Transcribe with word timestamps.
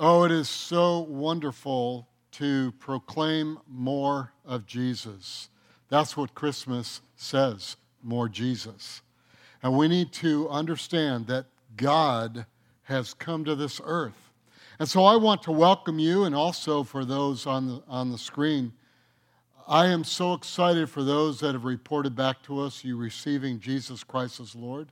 Oh, 0.00 0.24
it 0.24 0.32
is 0.32 0.48
so 0.48 1.02
wonderful 1.02 2.08
to 2.32 2.72
proclaim 2.80 3.60
more 3.68 4.32
of 4.44 4.66
Jesus. 4.66 5.50
That's 5.88 6.16
what 6.16 6.34
Christmas 6.34 7.00
says 7.14 7.76
more 8.02 8.28
Jesus. 8.28 9.02
And 9.62 9.78
we 9.78 9.86
need 9.86 10.12
to 10.14 10.48
understand 10.48 11.28
that 11.28 11.46
God 11.76 12.44
has 12.82 13.14
come 13.14 13.44
to 13.44 13.54
this 13.54 13.80
earth. 13.84 14.32
And 14.80 14.88
so 14.88 15.04
I 15.04 15.14
want 15.14 15.44
to 15.44 15.52
welcome 15.52 16.00
you, 16.00 16.24
and 16.24 16.34
also 16.34 16.82
for 16.82 17.04
those 17.04 17.46
on 17.46 17.68
the, 17.68 17.82
on 17.86 18.10
the 18.10 18.18
screen. 18.18 18.72
I 19.68 19.86
am 19.86 20.02
so 20.02 20.32
excited 20.32 20.90
for 20.90 21.04
those 21.04 21.38
that 21.38 21.54
have 21.54 21.64
reported 21.64 22.16
back 22.16 22.42
to 22.42 22.60
us 22.60 22.82
you 22.82 22.96
receiving 22.96 23.60
Jesus 23.60 24.02
Christ 24.02 24.40
as 24.40 24.56
Lord. 24.56 24.88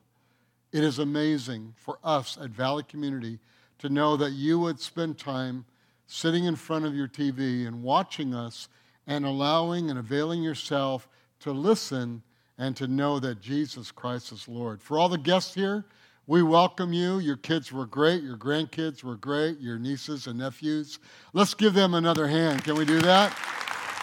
It 0.71 0.85
is 0.85 1.01
amazing 1.01 1.75
for 1.77 1.99
us 2.05 2.39
at 2.41 2.51
Valley 2.51 2.85
Community 2.85 3.41
to 3.83 3.89
know 3.89 4.17
that 4.17 4.31
you 4.31 4.61
would 4.61 4.79
spend 4.79 5.19
time 5.19 5.65
sitting 6.07 6.45
in 6.45 6.55
front 6.55 6.85
of 6.85 6.95
your 6.95 7.09
TV 7.09 7.67
and 7.67 7.83
watching 7.83 8.33
us 8.33 8.69
and 9.09 9.27
allowing 9.27 9.91
and 9.91 9.99
availing 9.99 10.41
yourself 10.41 11.09
to 11.41 11.51
listen 11.51 12.23
and 12.59 12.77
to 12.77 12.87
know 12.87 13.19
that 13.19 13.41
Jesus 13.41 13.91
Christ 13.91 14.31
is 14.31 14.47
Lord. 14.47 14.81
For 14.81 15.01
all 15.01 15.09
the 15.09 15.19
guests 15.19 15.53
here, 15.53 15.85
we 16.29 16.45
welcome 16.45 16.93
you. 16.93 17.19
Your 17.19 17.37
kids 17.37 17.73
were 17.73 17.87
great. 17.87 18.23
Your 18.23 18.37
grandkids 18.37 19.03
were 19.03 19.17
great. 19.17 19.59
Your 19.59 19.81
nieces 19.81 20.29
and 20.29 20.39
nephews. 20.39 21.01
Let's 21.33 21.55
give 21.55 21.75
them 21.75 21.95
another 21.95 22.29
hand. 22.29 22.63
Can 22.63 22.77
we 22.77 22.85
do 22.85 23.01
that? 23.01 23.37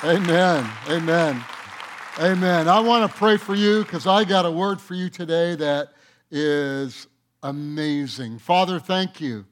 Amen. 0.04 0.70
Amen. 0.90 1.42
Amen. 2.20 2.68
I 2.68 2.82
want 2.82 3.10
to 3.10 3.18
pray 3.18 3.38
for 3.38 3.56
you 3.56 3.86
because 3.86 4.08
I 4.08 4.26
got 4.26 4.46
a 4.46 4.52
word 4.52 4.82
for 4.82 4.94
you 4.94 5.10
today 5.10 5.56
that 5.56 5.94
is 6.30 7.08
amazing. 7.44 8.40
Father, 8.40 8.78
thank 8.78 9.22
you 9.22 9.46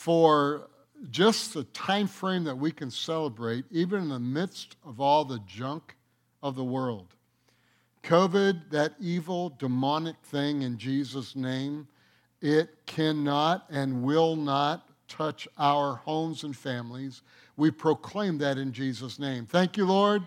for 0.00 0.70
just 1.10 1.52
the 1.52 1.62
time 1.64 2.06
frame 2.06 2.42
that 2.42 2.56
we 2.56 2.72
can 2.72 2.90
celebrate, 2.90 3.66
even 3.70 4.00
in 4.00 4.08
the 4.08 4.18
midst 4.18 4.76
of 4.82 4.98
all 4.98 5.26
the 5.26 5.40
junk 5.46 5.94
of 6.42 6.56
the 6.56 6.64
world. 6.64 7.08
COVID, 8.02 8.70
that 8.70 8.94
evil, 8.98 9.50
demonic 9.58 10.16
thing 10.22 10.62
in 10.62 10.78
Jesus' 10.78 11.36
name, 11.36 11.86
it 12.40 12.70
cannot 12.86 13.66
and 13.68 14.02
will 14.02 14.36
not 14.36 14.88
touch 15.06 15.46
our 15.58 15.96
homes 15.96 16.44
and 16.44 16.56
families. 16.56 17.20
We 17.58 17.70
proclaim 17.70 18.38
that 18.38 18.56
in 18.56 18.72
Jesus' 18.72 19.18
name. 19.18 19.44
Thank 19.44 19.76
you, 19.76 19.84
Lord, 19.84 20.22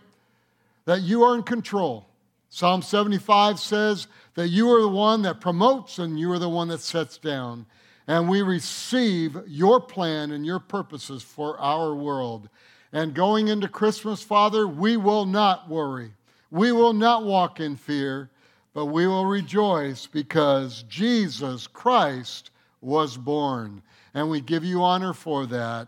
that 0.86 1.02
you 1.02 1.24
are 1.24 1.34
in 1.34 1.42
control. 1.42 2.06
Psalm 2.50 2.84
75 2.84 3.60
says 3.60 4.06
that 4.36 4.50
you 4.50 4.70
are 4.70 4.82
the 4.82 4.88
one 4.88 5.24
that 5.24 5.42
promotes 5.42 5.98
and 5.98 6.20
you 6.20 6.32
are 6.32 6.38
the 6.38 6.48
one 6.48 6.68
that 6.68 6.82
sets 6.82 7.18
down. 7.18 7.66
And 8.08 8.28
we 8.28 8.42
receive 8.42 9.38
your 9.48 9.80
plan 9.80 10.32
and 10.32 10.46
your 10.46 10.60
purposes 10.60 11.24
for 11.24 11.58
our 11.60 11.96
world. 11.96 12.50
And 12.92 13.14
going 13.14 13.48
into 13.48 13.68
Christmas, 13.68 14.22
Father, 14.22 14.68
we 14.68 14.98
will 14.98 15.26
not 15.26 15.70
worry. 15.70 16.12
We 16.52 16.72
will 16.72 16.94
not 16.94 17.24
walk 17.24 17.60
in 17.60 17.76
fear, 17.76 18.30
but 18.74 18.86
we 18.88 19.08
will 19.08 19.26
rejoice 19.26 20.06
because 20.06 20.84
Jesus 20.84 21.66
Christ 21.66 22.52
was 22.82 23.18
born. 23.18 23.82
And 24.14 24.30
we 24.30 24.42
give 24.42 24.64
you 24.64 24.84
honor 24.84 25.14
for 25.14 25.46
that. 25.48 25.88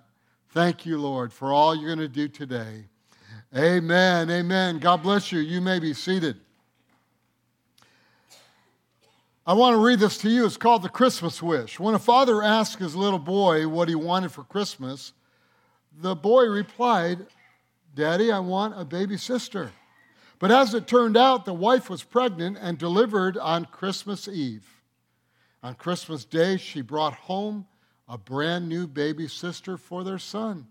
Thank 0.50 0.86
you, 0.86 0.98
Lord, 0.98 1.34
for 1.34 1.52
all 1.52 1.76
you're 1.76 1.94
going 1.94 2.00
to 2.00 2.08
do 2.08 2.28
today. 2.28 2.86
Amen. 3.56 4.32
Amen. 4.32 4.80
God 4.80 5.04
bless 5.04 5.32
you. 5.32 5.40
You 5.40 5.62
may 5.62 5.80
be 5.80 5.94
seated. 5.94 6.38
I 9.48 9.54
want 9.54 9.76
to 9.76 9.86
read 9.86 10.00
this 10.00 10.18
to 10.20 10.30
you. 10.30 10.44
It's 10.44 10.58
called 10.58 10.82
the 10.82 10.90
Christmas 10.90 11.44
Wish. 11.44 11.80
When 11.80 11.94
a 11.94 12.00
father 12.00 12.42
asked 12.42 12.80
his 12.80 12.96
little 12.96 13.20
boy 13.20 13.68
what 13.68 13.88
he 13.88 13.94
wanted 13.94 14.32
for 14.32 14.44
Christmas, 14.44 15.14
the 15.96 16.16
boy 16.16 16.46
replied, 16.46 17.28
Daddy, 17.94 18.32
I 18.32 18.40
want 18.40 18.80
a 18.80 18.84
baby 18.84 19.18
sister. 19.18 19.72
But 20.40 20.50
as 20.50 20.74
it 20.74 20.88
turned 20.88 21.16
out, 21.16 21.46
the 21.46 21.54
wife 21.54 21.92
was 21.92 22.02
pregnant 22.02 22.58
and 22.60 22.80
delivered 22.80 23.38
on 23.38 23.66
Christmas 23.66 24.28
Eve. 24.28 24.66
On 25.62 25.76
Christmas 25.76 26.26
Day, 26.26 26.58
she 26.58 26.82
brought 26.82 27.14
home 27.14 27.68
a 28.10 28.18
brand 28.18 28.68
new 28.68 28.88
baby 28.88 29.28
sister 29.28 29.78
for 29.78 30.04
their 30.04 30.20
son. 30.20 30.66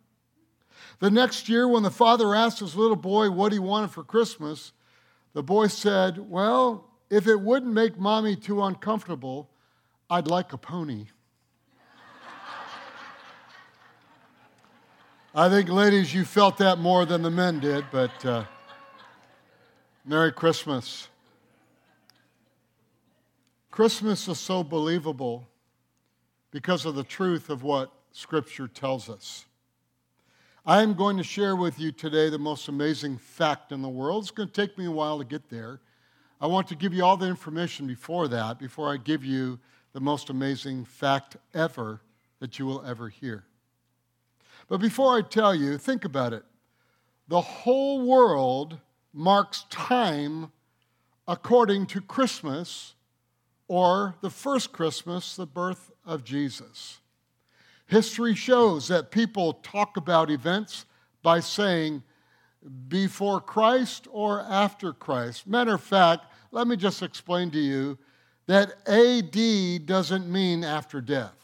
The 0.99 1.13
next 1.13 1.49
year, 1.49 1.69
when 1.69 1.85
the 1.85 1.91
father 1.93 2.35
asked 2.35 2.59
his 2.59 2.75
little 2.75 2.97
boy 2.97 3.31
what 3.31 3.53
he 3.53 3.61
wanted 3.61 3.93
for 3.93 4.03
Christmas, 4.03 4.73
the 5.33 5.45
boy 5.45 5.69
said, 5.69 6.29
Well, 6.29 6.91
if 7.11 7.27
it 7.27 7.41
wouldn't 7.41 7.73
make 7.73 7.99
mommy 7.99 8.37
too 8.37 8.63
uncomfortable, 8.63 9.49
I'd 10.11 10.27
like 10.27 10.53
a 10.53 10.59
pony. 10.59 11.07
I 15.35 15.49
think, 15.49 15.69
ladies, 15.69 16.15
you 16.15 16.25
felt 16.25 16.59
that 16.59 16.79
more 16.79 17.05
than 17.05 17.23
the 17.23 17.31
men 17.31 17.61
did, 17.61 17.85
but. 17.91 18.25
Uh, 18.25 18.45
Merry 20.07 20.33
Christmas. 20.33 21.09
Christmas 23.71 24.29
is 24.29 24.39
so 24.39 24.63
believable 24.63 25.49
because 26.51 26.85
of 26.85 26.95
the 26.95 27.03
truth 27.03 27.49
of 27.49 27.63
what 27.63 27.91
Scripture 28.13 28.69
tells 28.69 29.09
us. 29.09 29.47
I 30.67 30.83
am 30.83 30.93
going 30.93 31.17
to 31.17 31.23
share 31.23 31.57
with 31.57 31.81
you 31.81 31.91
today 31.91 32.29
the 32.29 32.39
most 32.39 32.69
amazing 32.69 33.17
fact 33.17 33.73
in 33.73 33.81
the 33.81 33.89
world. 33.89 34.25
It's 34.25 34.31
going 34.31 34.51
to 34.51 34.55
take 34.55 34.77
me 34.77 34.85
a 34.85 34.91
while 34.91 35.17
to 35.19 35.25
get 35.25 35.49
there. 35.49 35.81
I 36.45 36.47
want 36.47 36.69
to 36.69 36.75
give 36.75 36.93
you 36.93 37.03
all 37.03 37.17
the 37.17 37.27
information 37.27 37.87
before 37.87 38.29
that, 38.29 38.59
before 38.59 38.93
I 38.93 38.99
give 38.99 39.25
you 39.25 39.59
the 39.95 40.01
most 40.01 40.29
amazing 40.29 40.85
fact 40.85 41.39
ever 41.55 42.03
that 42.39 42.59
you 42.59 42.67
will 42.67 42.85
ever 42.85 43.09
hear. 43.09 43.45
But 44.69 44.77
before 44.77 45.17
I 45.17 45.23
tell 45.23 45.55
you, 45.55 45.79
think 45.79 46.05
about 46.05 46.35
it. 46.35 46.45
The 47.29 47.41
whole 47.41 48.07
world 48.07 48.77
marks 49.15 49.65
time 49.71 50.53
according 51.27 51.87
to 51.87 52.03
Christmas 52.03 52.93
or 53.67 54.15
the 54.21 54.29
first 54.29 54.71
Christmas, 54.71 55.37
the 55.37 55.47
birth 55.47 55.93
of 56.05 56.25
Jesus. 56.25 56.99
History 57.87 58.35
shows 58.35 58.89
that 58.89 59.11
people 59.11 59.55
talk 59.63 59.97
about 59.97 60.31
events 60.31 60.85
by 61.23 61.41
saying 61.41 62.03
before 62.89 63.41
Christ 63.41 64.07
or 64.11 64.43
after 64.43 64.93
Christ. 64.93 65.47
Matter 65.47 65.73
of 65.73 65.81
fact, 65.81 66.27
let 66.55 66.69
me 66.69 66.77
just 66.77 67.03
explain 67.03 67.51
to 67.51 67.59
you 67.59 67.99
that 68.47 68.75
AD 68.87 69.87
doesn't 69.87 70.31
mean 70.31 70.63
after 70.63 71.01
death. 71.01 71.35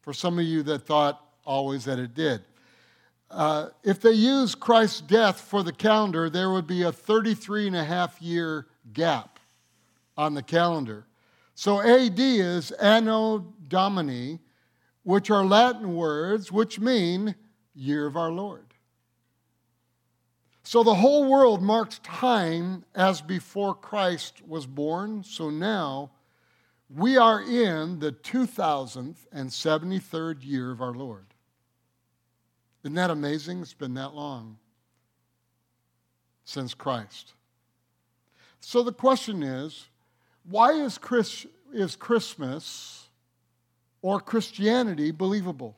For 0.00 0.14
some 0.14 0.38
of 0.38 0.46
you 0.46 0.62
that 0.62 0.86
thought 0.86 1.22
always 1.44 1.84
that 1.84 1.98
it 1.98 2.14
did. 2.14 2.42
Uh, 3.30 3.68
if 3.84 4.00
they 4.00 4.12
use 4.12 4.54
Christ's 4.54 5.02
death 5.02 5.40
for 5.40 5.62
the 5.62 5.72
calendar, 5.72 6.30
there 6.30 6.50
would 6.50 6.66
be 6.66 6.84
a 6.84 6.92
33 6.92 7.66
and 7.66 7.76
a 7.76 7.84
half 7.84 8.20
year 8.22 8.66
gap 8.94 9.38
on 10.16 10.32
the 10.32 10.42
calendar. 10.42 11.04
So 11.54 11.82
AD 11.82 12.18
is 12.18 12.70
Anno 12.72 13.52
Domini, 13.68 14.38
which 15.02 15.30
are 15.30 15.44
Latin 15.44 15.94
words 15.94 16.50
which 16.50 16.80
mean 16.80 17.34
year 17.74 18.06
of 18.06 18.16
our 18.16 18.30
Lord. 18.30 18.65
So 20.66 20.82
the 20.82 20.96
whole 20.96 21.30
world 21.30 21.62
marked 21.62 22.02
time 22.02 22.84
as 22.92 23.20
before 23.20 23.72
Christ 23.72 24.44
was 24.44 24.66
born. 24.66 25.22
So 25.22 25.48
now 25.48 26.10
we 26.92 27.16
are 27.16 27.40
in 27.40 28.00
the 28.00 28.10
2073rd 28.10 30.44
year 30.44 30.72
of 30.72 30.80
our 30.80 30.92
Lord. 30.92 31.26
Isn't 32.82 32.96
that 32.96 33.10
amazing? 33.10 33.60
It's 33.60 33.74
been 33.74 33.94
that 33.94 34.16
long 34.16 34.58
since 36.44 36.74
Christ. 36.74 37.34
So 38.58 38.82
the 38.82 38.90
question 38.90 39.44
is 39.44 39.86
why 40.50 40.72
is, 40.72 40.98
Chris, 40.98 41.46
is 41.72 41.94
Christmas 41.94 43.08
or 44.02 44.18
Christianity 44.18 45.12
believable? 45.12 45.76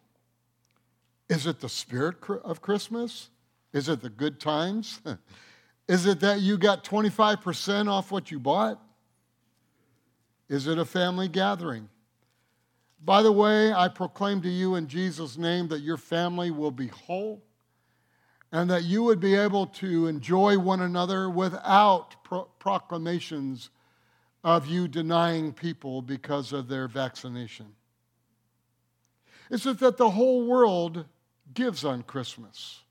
Is 1.28 1.46
it 1.46 1.60
the 1.60 1.68
spirit 1.68 2.16
of 2.42 2.62
Christmas? 2.62 3.28
Is 3.72 3.88
it 3.88 4.00
the 4.00 4.10
good 4.10 4.40
times? 4.40 5.00
is 5.88 6.06
it 6.06 6.20
that 6.20 6.40
you 6.40 6.58
got 6.58 6.84
25% 6.84 7.90
off 7.90 8.10
what 8.10 8.30
you 8.30 8.38
bought? 8.38 8.80
Is 10.48 10.66
it 10.66 10.78
a 10.78 10.84
family 10.84 11.28
gathering? 11.28 11.88
By 13.04 13.22
the 13.22 13.32
way, 13.32 13.72
I 13.72 13.88
proclaim 13.88 14.40
to 14.42 14.48
you 14.48 14.74
in 14.74 14.88
Jesus' 14.88 15.36
name 15.36 15.68
that 15.68 15.80
your 15.80 15.96
family 15.96 16.50
will 16.50 16.70
be 16.70 16.88
whole 16.88 17.42
and 18.50 18.70
that 18.70 18.84
you 18.84 19.02
would 19.02 19.20
be 19.20 19.34
able 19.34 19.66
to 19.66 20.06
enjoy 20.06 20.58
one 20.58 20.80
another 20.80 21.28
without 21.28 22.24
pro- 22.24 22.48
proclamations 22.58 23.70
of 24.42 24.66
you 24.66 24.88
denying 24.88 25.52
people 25.52 26.00
because 26.00 26.52
of 26.52 26.68
their 26.68 26.88
vaccination. 26.88 27.66
Is 29.50 29.66
it 29.66 29.78
that 29.80 29.96
the 29.96 30.10
whole 30.10 30.46
world 30.46 31.04
gives 31.52 31.84
on 31.84 32.02
Christmas? 32.02 32.82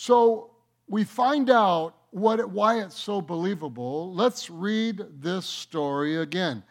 So 0.00 0.50
we 0.86 1.02
find 1.02 1.50
out 1.50 1.92
what 2.10 2.38
it, 2.38 2.48
why 2.48 2.82
it's 2.82 2.96
so 2.96 3.20
believable. 3.20 4.14
Let's 4.14 4.48
read 4.48 5.04
this 5.18 5.44
story 5.44 6.18
again. 6.18 6.62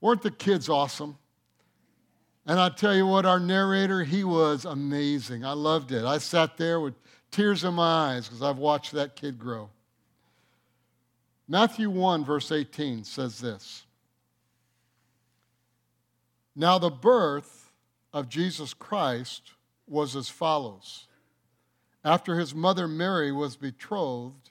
Weren't 0.00 0.20
the 0.20 0.32
kids 0.32 0.68
awesome? 0.68 1.16
And 2.44 2.58
I 2.58 2.70
tell 2.70 2.92
you 2.92 3.06
what, 3.06 3.24
our 3.24 3.38
narrator, 3.38 4.02
he 4.02 4.24
was 4.24 4.64
amazing. 4.64 5.44
I 5.44 5.52
loved 5.52 5.92
it. 5.92 6.04
I 6.04 6.18
sat 6.18 6.56
there 6.56 6.80
with 6.80 6.94
tears 7.30 7.62
in 7.62 7.74
my 7.74 8.14
eyes 8.14 8.26
because 8.26 8.42
I've 8.42 8.58
watched 8.58 8.90
that 8.94 9.14
kid 9.14 9.38
grow. 9.38 9.70
Matthew 11.46 11.88
1, 11.88 12.24
verse 12.24 12.50
18 12.50 13.04
says 13.04 13.38
this 13.38 13.86
Now 16.56 16.80
the 16.80 16.90
birth 16.90 17.70
of 18.12 18.28
Jesus 18.28 18.74
Christ 18.74 19.52
was 19.86 20.16
as 20.16 20.28
follows. 20.28 21.06
After 22.04 22.38
his 22.38 22.54
mother 22.54 22.88
Mary 22.88 23.30
was 23.30 23.56
betrothed, 23.56 24.50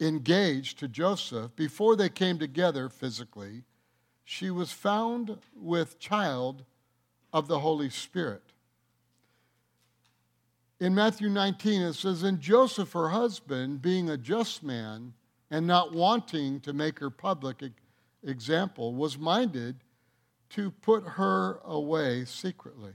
engaged 0.00 0.78
to 0.80 0.88
Joseph, 0.88 1.54
before 1.54 1.94
they 1.94 2.08
came 2.08 2.38
together 2.38 2.88
physically, 2.88 3.62
she 4.24 4.50
was 4.50 4.72
found 4.72 5.38
with 5.54 5.98
child 5.98 6.64
of 7.32 7.46
the 7.46 7.60
Holy 7.60 7.90
Spirit. 7.90 8.42
In 10.80 10.94
Matthew 10.94 11.28
19, 11.28 11.82
it 11.82 11.92
says, 11.94 12.22
And 12.22 12.40
Joseph, 12.40 12.92
her 12.92 13.10
husband, 13.10 13.80
being 13.80 14.10
a 14.10 14.16
just 14.16 14.62
man 14.62 15.14
and 15.50 15.66
not 15.66 15.92
wanting 15.92 16.60
to 16.60 16.72
make 16.72 16.98
her 16.98 17.10
public 17.10 17.62
example, 18.24 18.94
was 18.94 19.16
minded 19.16 19.76
to 20.50 20.70
put 20.70 21.04
her 21.04 21.60
away 21.64 22.24
secretly. 22.24 22.94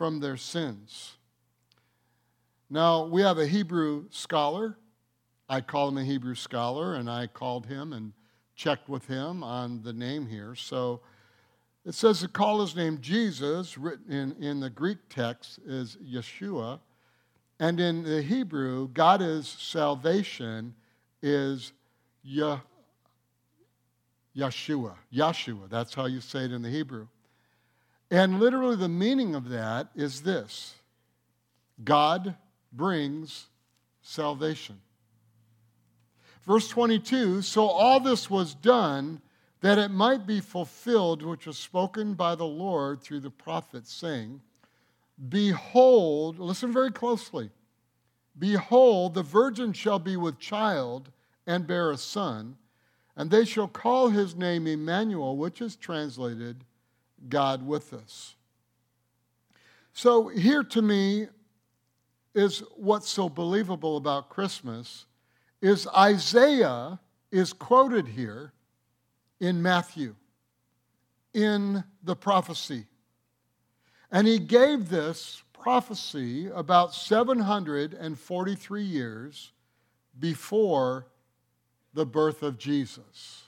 from 0.00 0.18
their 0.18 0.38
sins. 0.38 1.18
Now, 2.70 3.04
we 3.04 3.20
have 3.20 3.36
a 3.36 3.46
Hebrew 3.46 4.06
scholar. 4.08 4.78
I 5.46 5.60
call 5.60 5.88
him 5.88 5.98
a 5.98 6.04
Hebrew 6.04 6.34
scholar, 6.34 6.94
and 6.94 7.10
I 7.10 7.26
called 7.26 7.66
him 7.66 7.92
and 7.92 8.14
checked 8.54 8.88
with 8.88 9.06
him 9.08 9.44
on 9.44 9.82
the 9.82 9.92
name 9.92 10.26
here. 10.26 10.54
So 10.54 11.02
it 11.84 11.92
says 11.92 12.20
to 12.20 12.28
call 12.28 12.62
his 12.62 12.74
name 12.74 13.02
Jesus, 13.02 13.76
written 13.76 14.10
in, 14.10 14.42
in 14.42 14.60
the 14.60 14.70
Greek 14.70 14.96
text, 15.10 15.58
is 15.66 15.98
Yeshua. 16.02 16.80
And 17.58 17.78
in 17.78 18.02
the 18.02 18.22
Hebrew, 18.22 18.88
God 18.88 19.20
is 19.20 19.46
salvation 19.46 20.74
is 21.20 21.74
Yeshua. 22.26 22.62
Yeshua. 24.34 25.68
That's 25.68 25.92
how 25.92 26.06
you 26.06 26.22
say 26.22 26.46
it 26.46 26.52
in 26.52 26.62
the 26.62 26.70
Hebrew. 26.70 27.06
And 28.10 28.40
literally, 28.40 28.76
the 28.76 28.88
meaning 28.88 29.34
of 29.34 29.48
that 29.50 29.88
is 29.94 30.22
this 30.22 30.74
God 31.82 32.34
brings 32.72 33.46
salvation. 34.02 34.80
Verse 36.42 36.68
22 36.68 37.42
So 37.42 37.68
all 37.68 38.00
this 38.00 38.28
was 38.28 38.54
done 38.54 39.20
that 39.60 39.78
it 39.78 39.90
might 39.90 40.26
be 40.26 40.40
fulfilled 40.40 41.22
which 41.22 41.46
was 41.46 41.58
spoken 41.58 42.14
by 42.14 42.34
the 42.34 42.46
Lord 42.46 43.00
through 43.00 43.20
the 43.20 43.30
prophet, 43.30 43.86
saying, 43.86 44.40
Behold, 45.28 46.38
listen 46.38 46.72
very 46.72 46.90
closely. 46.90 47.50
Behold, 48.38 49.14
the 49.14 49.22
virgin 49.22 49.72
shall 49.72 49.98
be 49.98 50.16
with 50.16 50.38
child 50.38 51.10
and 51.46 51.66
bear 51.66 51.90
a 51.90 51.98
son, 51.98 52.56
and 53.16 53.30
they 53.30 53.44
shall 53.44 53.68
call 53.68 54.08
his 54.08 54.34
name 54.34 54.66
Emmanuel, 54.66 55.36
which 55.36 55.60
is 55.60 55.76
translated 55.76 56.64
God 57.28 57.66
with 57.66 57.92
us. 57.92 58.34
So, 59.92 60.28
here 60.28 60.62
to 60.64 60.82
me 60.82 61.28
is 62.34 62.62
what's 62.76 63.08
so 63.08 63.28
believable 63.28 63.96
about 63.96 64.28
Christmas 64.28 65.06
is 65.60 65.86
Isaiah 65.88 67.00
is 67.30 67.52
quoted 67.52 68.08
here 68.08 68.52
in 69.40 69.62
Matthew 69.62 70.14
in 71.34 71.84
the 72.02 72.16
prophecy. 72.16 72.86
And 74.10 74.26
he 74.26 74.38
gave 74.38 74.88
this 74.88 75.42
prophecy 75.52 76.48
about 76.48 76.94
743 76.94 78.82
years 78.82 79.52
before 80.18 81.06
the 81.94 82.06
birth 82.06 82.42
of 82.42 82.58
Jesus, 82.58 83.44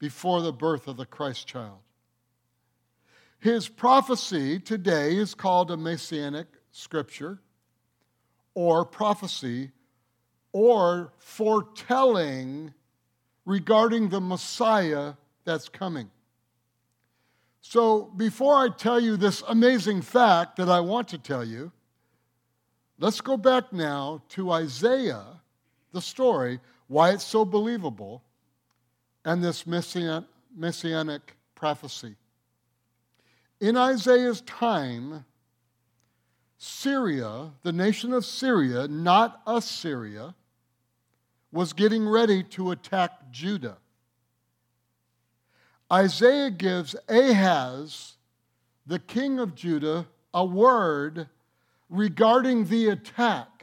before 0.00 0.40
the 0.40 0.52
birth 0.52 0.88
of 0.88 0.96
the 0.96 1.06
Christ 1.06 1.46
child. 1.46 1.78
His 3.38 3.68
prophecy 3.68 4.58
today 4.58 5.16
is 5.16 5.34
called 5.34 5.70
a 5.70 5.76
messianic 5.76 6.46
scripture 6.72 7.38
or 8.54 8.84
prophecy 8.84 9.70
or 10.52 11.12
foretelling 11.18 12.74
regarding 13.44 14.08
the 14.08 14.20
Messiah 14.20 15.14
that's 15.44 15.68
coming. 15.68 16.10
So, 17.62 18.04
before 18.16 18.56
I 18.56 18.68
tell 18.68 18.98
you 18.98 19.16
this 19.16 19.42
amazing 19.46 20.02
fact 20.02 20.56
that 20.56 20.68
I 20.68 20.80
want 20.80 21.08
to 21.08 21.18
tell 21.18 21.44
you, 21.44 21.72
let's 22.98 23.20
go 23.20 23.36
back 23.36 23.72
now 23.72 24.22
to 24.30 24.50
Isaiah, 24.50 25.24
the 25.92 26.00
story, 26.00 26.58
why 26.88 27.10
it's 27.10 27.24
so 27.24 27.44
believable, 27.44 28.22
and 29.24 29.42
this 29.42 29.66
messianic 29.66 31.36
prophecy. 31.54 32.16
In 33.60 33.76
Isaiah's 33.76 34.40
time, 34.42 35.24
Syria, 36.56 37.50
the 37.62 37.72
nation 37.72 38.12
of 38.12 38.24
Syria, 38.24 38.88
not 38.88 39.42
Assyria, 39.46 40.34
was 41.52 41.72
getting 41.72 42.08
ready 42.08 42.42
to 42.44 42.70
attack 42.70 43.30
Judah. 43.30 43.78
Isaiah 45.92 46.50
gives 46.50 46.94
Ahaz, 47.08 48.14
the 48.86 48.98
king 48.98 49.38
of 49.38 49.54
Judah, 49.54 50.06
a 50.32 50.44
word 50.44 51.28
regarding 51.88 52.66
the 52.66 52.88
attack. 52.88 53.59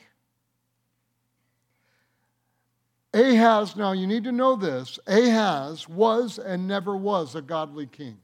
Ahaz, 3.18 3.76
now 3.76 3.94
you 3.94 4.06
need 4.06 4.26
to 4.26 4.32
know 4.32 4.56
this 4.56 5.00
Ahaz 5.08 5.90
was 5.90 6.38
and 6.38 6.68
never 6.68 6.96
was 6.96 7.34
a 7.34 7.42
godly 7.42 7.88
king. 7.88 8.20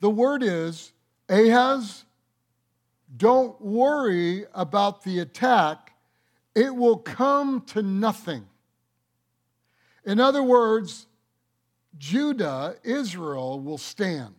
The 0.00 0.08
word 0.08 0.42
is 0.42 0.92
Ahaz, 1.28 2.06
don't 3.14 3.60
worry 3.60 4.46
about 4.54 5.04
the 5.04 5.18
attack, 5.18 5.92
it 6.54 6.74
will 6.74 6.96
come 6.96 7.60
to 7.66 7.82
nothing. 7.82 8.46
In 10.06 10.18
other 10.18 10.42
words, 10.42 11.06
Judah, 11.98 12.76
Israel, 12.82 13.60
will 13.60 13.78
stand. 13.78 14.34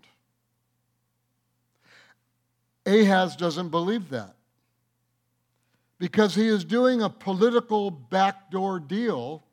Ahaz 2.86 3.36
doesn't 3.36 3.70
believe 3.70 4.10
that 4.10 4.36
because 6.00 6.35
he 6.35 6.47
is 6.47 6.65
doing 6.65 7.01
a 7.01 7.09
political 7.09 7.91
backdoor 7.91 8.79
deal, 8.79 9.43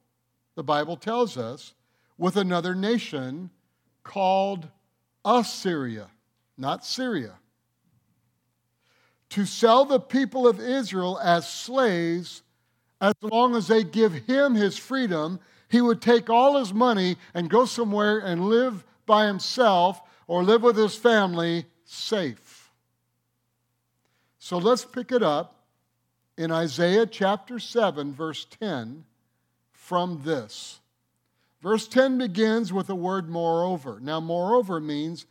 the 0.56 0.64
Bible 0.64 0.97
tells 0.97 1.37
us, 1.37 1.75
with 2.18 2.37
another 2.37 2.75
nation 2.75 3.50
called 4.02 4.68
Assyria, 5.25 6.09
not 6.59 6.85
Syria 6.85 7.35
to 9.30 9.47
sell 9.47 9.85
the 9.85 10.00
people 10.00 10.47
of 10.47 10.61
Israel 10.61 11.18
as 11.20 11.49
slaves 11.49 12.42
as 13.00 13.14
long 13.23 13.56
as 13.56 13.68
they 13.68 13.82
give 13.82 14.12
him 14.12 14.54
his 14.54 14.76
freedom. 14.76 15.40
He 15.68 15.80
would 15.80 16.02
take 16.02 16.28
all 16.28 16.59
his 16.59 16.75
money 16.75 17.16
and 17.32 17.49
go 17.49 17.64
somewhere 17.64 18.18
and 18.18 18.49
live 18.49 18.85
by 19.06 19.26
himself 19.26 20.02
or 20.26 20.42
live 20.42 20.62
with 20.62 20.76
his 20.76 20.97
family 20.97 21.64
safe. 21.85 22.70
So 24.38 24.59
let's 24.59 24.85
pick 24.85 25.12
it 25.12 25.23
up 25.23 25.60
in 26.40 26.50
Isaiah 26.50 27.04
chapter 27.04 27.59
7, 27.59 28.14
verse 28.14 28.47
10, 28.61 29.04
from 29.73 30.23
this. 30.25 30.80
Verse 31.61 31.87
10 31.87 32.16
begins 32.16 32.73
with 32.73 32.87
the 32.87 32.94
word 32.94 33.28
moreover. 33.28 33.99
Now, 34.00 34.20
moreover 34.20 34.80
means 34.80 35.26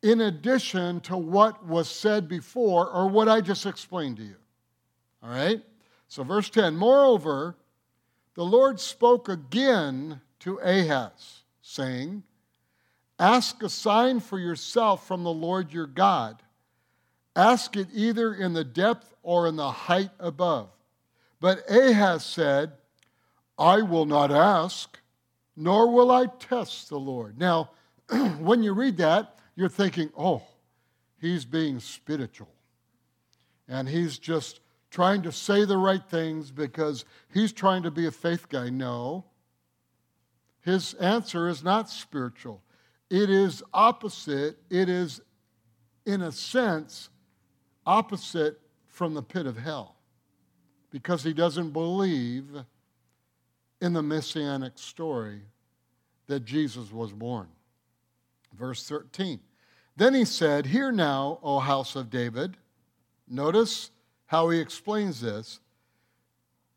in 0.00 0.22
addition 0.22 1.00
to 1.00 1.16
what 1.18 1.66
was 1.66 1.90
said 1.90 2.26
before 2.26 2.88
or 2.88 3.06
what 3.06 3.28
I 3.28 3.42
just 3.42 3.66
explained 3.66 4.16
to 4.16 4.22
you. 4.22 4.36
All 5.22 5.28
right? 5.28 5.62
So, 6.08 6.24
verse 6.24 6.48
10 6.48 6.74
Moreover, 6.74 7.54
the 8.34 8.44
Lord 8.44 8.80
spoke 8.80 9.28
again 9.28 10.22
to 10.40 10.56
Ahaz, 10.60 11.42
saying, 11.60 12.22
Ask 13.18 13.62
a 13.62 13.68
sign 13.68 14.20
for 14.20 14.38
yourself 14.38 15.06
from 15.06 15.22
the 15.22 15.30
Lord 15.30 15.74
your 15.74 15.86
God. 15.86 16.42
Ask 17.36 17.76
it 17.76 17.88
either 17.92 18.34
in 18.34 18.54
the 18.54 18.64
depth 18.64 19.14
or 19.22 19.46
in 19.46 19.56
the 19.56 19.70
height 19.70 20.10
above. 20.18 20.70
But 21.38 21.70
Ahaz 21.70 22.24
said, 22.24 22.72
I 23.58 23.82
will 23.82 24.06
not 24.06 24.32
ask, 24.32 24.98
nor 25.54 25.92
will 25.92 26.10
I 26.10 26.26
test 26.26 26.88
the 26.88 26.98
Lord. 26.98 27.38
Now, 27.38 27.70
when 28.38 28.62
you 28.62 28.72
read 28.72 28.96
that, 28.96 29.38
you're 29.54 29.68
thinking, 29.68 30.10
oh, 30.16 30.42
he's 31.20 31.44
being 31.44 31.78
spiritual. 31.78 32.48
And 33.68 33.86
he's 33.86 34.18
just 34.18 34.60
trying 34.90 35.20
to 35.22 35.32
say 35.32 35.66
the 35.66 35.76
right 35.76 36.02
things 36.08 36.50
because 36.50 37.04
he's 37.34 37.52
trying 37.52 37.82
to 37.82 37.90
be 37.90 38.06
a 38.06 38.10
faith 38.10 38.48
guy. 38.48 38.70
No. 38.70 39.24
His 40.62 40.94
answer 40.94 41.48
is 41.48 41.62
not 41.62 41.90
spiritual, 41.90 42.62
it 43.10 43.28
is 43.28 43.62
opposite. 43.74 44.56
It 44.70 44.88
is, 44.88 45.20
in 46.06 46.22
a 46.22 46.32
sense, 46.32 47.10
opposite 47.86 48.60
from 48.88 49.14
the 49.14 49.22
pit 49.22 49.46
of 49.46 49.56
hell 49.56 49.96
because 50.90 51.22
he 51.22 51.32
doesn't 51.32 51.70
believe 51.70 52.46
in 53.80 53.92
the 53.92 54.02
messianic 54.02 54.72
story 54.76 55.42
that 56.26 56.44
Jesus 56.44 56.90
was 56.90 57.12
born. 57.12 57.48
Verse 58.58 58.86
13. 58.88 59.40
Then 59.96 60.14
he 60.14 60.24
said, 60.24 60.66
Hear 60.66 60.90
now, 60.90 61.38
O 61.42 61.58
house 61.58 61.96
of 61.96 62.10
David. 62.10 62.56
Notice 63.28 63.90
how 64.26 64.50
he 64.50 64.60
explains 64.60 65.20
this. 65.20 65.60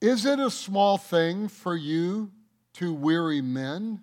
Is 0.02 0.26
it 0.26 0.40
a 0.40 0.50
small 0.50 0.98
thing 0.98 1.48
for 1.48 1.76
you 1.76 2.32
to 2.74 2.94
weary 2.94 3.42
men? 3.42 4.02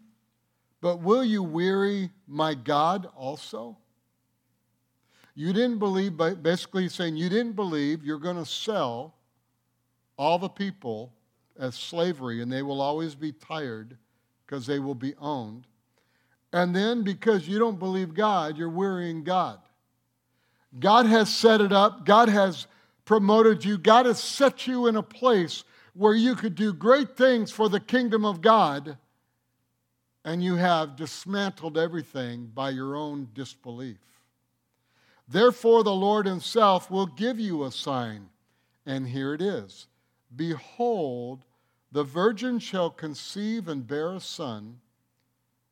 But 0.80 1.00
will 1.00 1.24
you 1.24 1.42
weary 1.42 2.10
my 2.26 2.54
God 2.54 3.08
also? 3.16 3.78
You 5.38 5.52
didn't 5.52 5.78
believe, 5.78 6.16
basically 6.42 6.88
saying 6.88 7.16
you 7.16 7.28
didn't 7.28 7.52
believe 7.52 8.02
you're 8.02 8.18
going 8.18 8.38
to 8.38 8.46
sell 8.46 9.14
all 10.16 10.38
the 10.38 10.48
people 10.48 11.12
as 11.58 11.74
slavery 11.74 12.40
and 12.40 12.50
they 12.50 12.62
will 12.62 12.80
always 12.80 13.14
be 13.14 13.32
tired 13.32 13.98
because 14.46 14.66
they 14.66 14.78
will 14.78 14.94
be 14.94 15.14
owned. 15.20 15.66
And 16.54 16.74
then 16.74 17.02
because 17.02 17.46
you 17.46 17.58
don't 17.58 17.78
believe 17.78 18.14
God, 18.14 18.56
you're 18.56 18.70
wearying 18.70 19.24
God. 19.24 19.58
God 20.80 21.04
has 21.04 21.32
set 21.32 21.60
it 21.60 21.72
up, 21.72 22.06
God 22.06 22.30
has 22.30 22.66
promoted 23.04 23.62
you, 23.62 23.76
God 23.76 24.06
has 24.06 24.18
set 24.18 24.66
you 24.66 24.86
in 24.86 24.96
a 24.96 25.02
place 25.02 25.64
where 25.92 26.14
you 26.14 26.34
could 26.34 26.54
do 26.54 26.72
great 26.72 27.14
things 27.14 27.50
for 27.50 27.68
the 27.68 27.80
kingdom 27.80 28.24
of 28.24 28.40
God, 28.40 28.96
and 30.24 30.42
you 30.42 30.56
have 30.56 30.96
dismantled 30.96 31.76
everything 31.76 32.50
by 32.54 32.70
your 32.70 32.96
own 32.96 33.28
disbelief. 33.34 33.98
Therefore, 35.28 35.82
the 35.82 35.94
Lord 35.94 36.26
Himself 36.26 36.90
will 36.90 37.06
give 37.06 37.40
you 37.40 37.64
a 37.64 37.72
sign, 37.72 38.28
and 38.84 39.08
here 39.08 39.34
it 39.34 39.42
is 39.42 39.88
Behold, 40.34 41.44
the 41.92 42.04
virgin 42.04 42.58
shall 42.58 42.90
conceive 42.90 43.68
and 43.68 43.86
bear 43.86 44.12
a 44.12 44.20
son, 44.20 44.80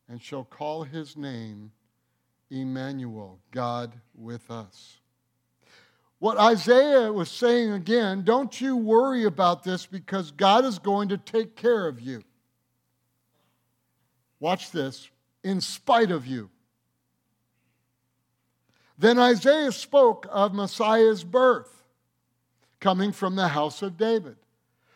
and 0.07 0.21
shall 0.21 0.43
call 0.43 0.83
his 0.83 1.17
name 1.17 1.71
Emmanuel, 2.49 3.39
God 3.51 3.93
with 4.13 4.49
us. 4.49 4.99
What 6.19 6.37
Isaiah 6.37 7.11
was 7.11 7.29
saying 7.29 7.73
again, 7.73 8.23
don't 8.23 8.59
you 8.61 8.77
worry 8.77 9.25
about 9.25 9.63
this 9.63 9.85
because 9.85 10.31
God 10.31 10.63
is 10.63 10.79
going 10.79 11.09
to 11.09 11.17
take 11.17 11.55
care 11.55 11.87
of 11.87 11.99
you. 11.99 12.23
Watch 14.39 14.71
this, 14.71 15.09
in 15.43 15.59
spite 15.61 16.11
of 16.11 16.25
you. 16.25 16.49
Then 18.97 19.19
Isaiah 19.19 19.71
spoke 19.71 20.27
of 20.31 20.53
Messiah's 20.53 21.23
birth 21.23 21.83
coming 22.79 23.11
from 23.11 23.35
the 23.35 23.49
house 23.49 23.81
of 23.81 23.97
David. 23.97 24.37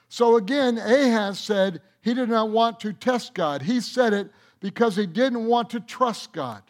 So 0.07 0.37
again, 0.37 0.77
Ahaz 0.77 1.39
said 1.39 1.81
he 2.01 2.13
did 2.13 2.29
not 2.29 2.49
want 2.49 2.79
to 2.81 2.93
test 2.93 3.33
God. 3.33 3.61
He 3.61 3.81
said 3.81 4.13
it 4.13 4.31
because 4.59 4.95
he 4.95 5.05
didn't 5.05 5.45
want 5.45 5.69
to 5.71 5.79
trust 5.79 6.33
God. 6.33 6.63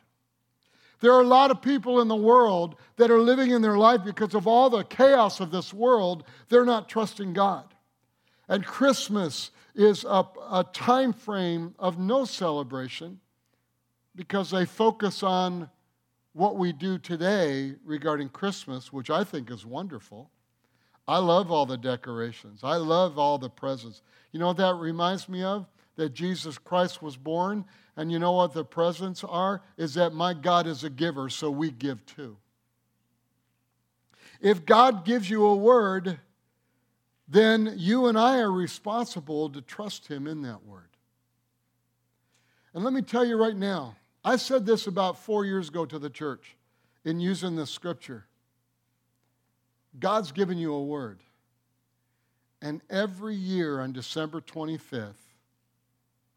There 1.02 1.14
are 1.14 1.22
a 1.22 1.28
lot 1.28 1.50
of 1.52 1.62
people 1.62 2.02
in 2.02 2.08
the 2.10 2.16
world 2.16 2.76
that 2.98 3.10
are 3.10 3.20
living 3.20 3.52
in 3.52 3.62
their 3.62 3.78
life 3.78 4.04
because 4.04 4.34
of 4.36 4.48
all 4.48 4.70
the 4.70 4.84
chaos 4.84 5.40
of 5.40 5.52
this 5.52 5.74
world, 5.74 6.26
they're 6.50 6.66
not 6.66 6.90
trusting 6.90 7.34
God. 7.34 7.66
And 8.50 8.66
Christmas 8.66 9.52
is 9.76 10.04
a, 10.04 10.26
a 10.52 10.66
time 10.74 11.14
frame 11.14 11.74
of 11.80 12.00
no 12.00 12.26
celebration 12.26 13.20
because 14.16 14.52
they 14.52 14.66
focus 14.66 15.24
on 15.24 15.70
what 16.34 16.58
we 16.58 16.72
do 16.72 16.98
today 16.98 17.76
regarding 17.84 18.30
Christmas, 18.30 18.94
which 18.94 19.10
I 19.10 19.24
think 19.24 19.52
is 19.52 19.66
wonderful. 19.66 20.30
I 21.08 21.18
love 21.18 21.52
all 21.52 21.66
the 21.66 21.78
decorations. 21.78 22.62
I 22.64 22.76
love 22.76 23.18
all 23.18 23.38
the 23.38 23.50
presents. 23.50 24.02
You 24.32 24.40
know 24.40 24.48
what 24.48 24.58
that 24.58 24.76
reminds 24.76 25.28
me 25.28 25.44
of? 25.44 25.66
That 25.96 26.14
Jesus 26.14 26.58
Christ 26.58 27.02
was 27.02 27.18
born. 27.18 27.66
And 27.98 28.12
you 28.12 28.20
know 28.20 28.34
what 28.34 28.54
the 28.54 28.64
presents 28.64 29.24
are? 29.24 29.62
Is 29.76 29.96
that 29.96 30.14
my 30.14 30.34
God 30.34 30.68
is 30.68 30.84
a 30.84 30.90
giver, 30.90 31.30
so 31.30 31.50
we 31.50 31.72
give 31.72 32.06
too. 32.06 32.38
If 34.40 34.66
God 34.66 35.04
gives 35.04 35.30
you 35.30 35.46
a 35.46 35.56
word, 35.56 36.20
then 37.28 37.74
you 37.76 38.08
and 38.08 38.18
I 38.18 38.40
are 38.40 38.52
responsible 38.52 39.50
to 39.50 39.62
trust 39.62 40.08
Him 40.08 40.28
in 40.28 40.44
that 40.44 40.64
word. 40.66 40.90
And 42.74 42.84
let 42.84 42.94
me 42.94 43.02
tell 43.02 43.26
you 43.26 43.36
right 43.36 43.56
now, 43.56 43.96
I 44.30 44.36
said 44.36 44.64
this 44.64 44.86
about 44.86 45.18
four 45.18 45.44
years 45.44 45.70
ago 45.70 45.88
to 45.88 45.98
the 45.98 46.10
church 46.12 46.56
in 47.04 47.20
using 47.20 47.56
this 47.56 47.72
scripture. 47.72 48.28
God's 50.00 50.32
given 50.32 50.60
you 50.60 50.72
a 50.72 50.84
word. 50.84 51.22
And 52.62 52.80
every 52.92 53.34
year 53.34 53.80
on 53.80 53.92
December 53.92 54.40
25th, 54.40 55.16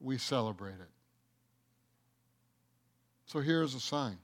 we 0.00 0.16
celebrate 0.16 0.76
it. 0.76 0.88
So 3.26 3.40
here's 3.40 3.74
a 3.74 3.80
sign 3.80 4.16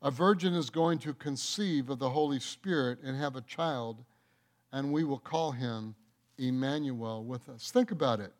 a 0.00 0.12
virgin 0.12 0.54
is 0.54 0.70
going 0.70 1.00
to 1.00 1.14
conceive 1.14 1.90
of 1.90 1.98
the 1.98 2.10
Holy 2.10 2.38
Spirit 2.38 3.00
and 3.02 3.16
have 3.16 3.34
a 3.34 3.40
child, 3.40 4.04
and 4.70 4.92
we 4.92 5.02
will 5.02 5.18
call 5.18 5.50
him 5.50 5.96
Emmanuel 6.38 7.24
with 7.24 7.48
us. 7.48 7.72
Think 7.72 7.90
about 7.90 8.20
it. 8.20 8.32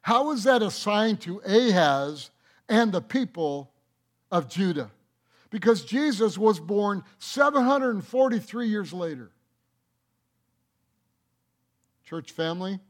How 0.00 0.32
is 0.32 0.42
that 0.42 0.62
a 0.62 0.70
sign 0.72 1.16
to 1.18 1.38
Ahaz 1.46 2.32
and 2.68 2.92
the 2.92 3.02
people 3.02 3.70
of 4.30 4.48
Judah? 4.48 4.90
because 5.52 5.84
Jesus 5.84 6.38
was 6.38 6.58
born 6.58 7.04
743 7.18 8.68
years 8.68 8.92
later. 8.92 9.30
Church 12.04 12.32
family, 12.32 12.80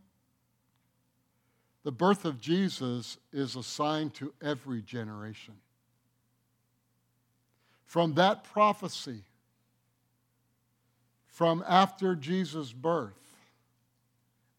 the 1.82 1.92
birth 1.92 2.24
of 2.24 2.40
Jesus 2.40 3.18
is 3.32 3.56
a 3.56 3.62
sign 3.64 4.10
to 4.10 4.32
every 4.40 4.80
generation. 4.80 5.54
From 7.84 8.14
that 8.14 8.44
prophecy, 8.44 9.24
from 11.26 11.64
after 11.66 12.14
Jesus' 12.14 12.72
birth, 12.72 13.36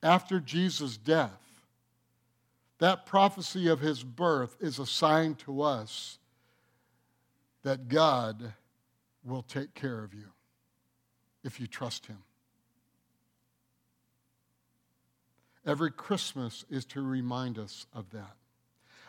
after 0.03 0.41
Jesus' 0.41 0.97
death, 0.97 1.39
that 2.83 3.05
prophecy 3.05 3.69
of 3.69 3.79
his 3.79 4.03
birth 4.03 4.57
is 4.59 4.77
a 4.77 4.85
sign 4.85 5.35
to 5.35 5.61
us 5.61 6.19
that 7.63 7.87
God 7.87 8.51
will 9.23 9.41
take 9.41 9.73
care 9.73 10.03
of 10.03 10.13
you 10.13 10.25
if 11.45 11.61
you 11.61 11.65
trust 11.67 12.07
Him. 12.07 12.17
Every 15.65 15.91
Christmas 15.91 16.65
is 16.69 16.83
to 16.87 17.01
remind 17.01 17.57
us 17.57 17.85
of 17.93 18.09
that. 18.09 18.35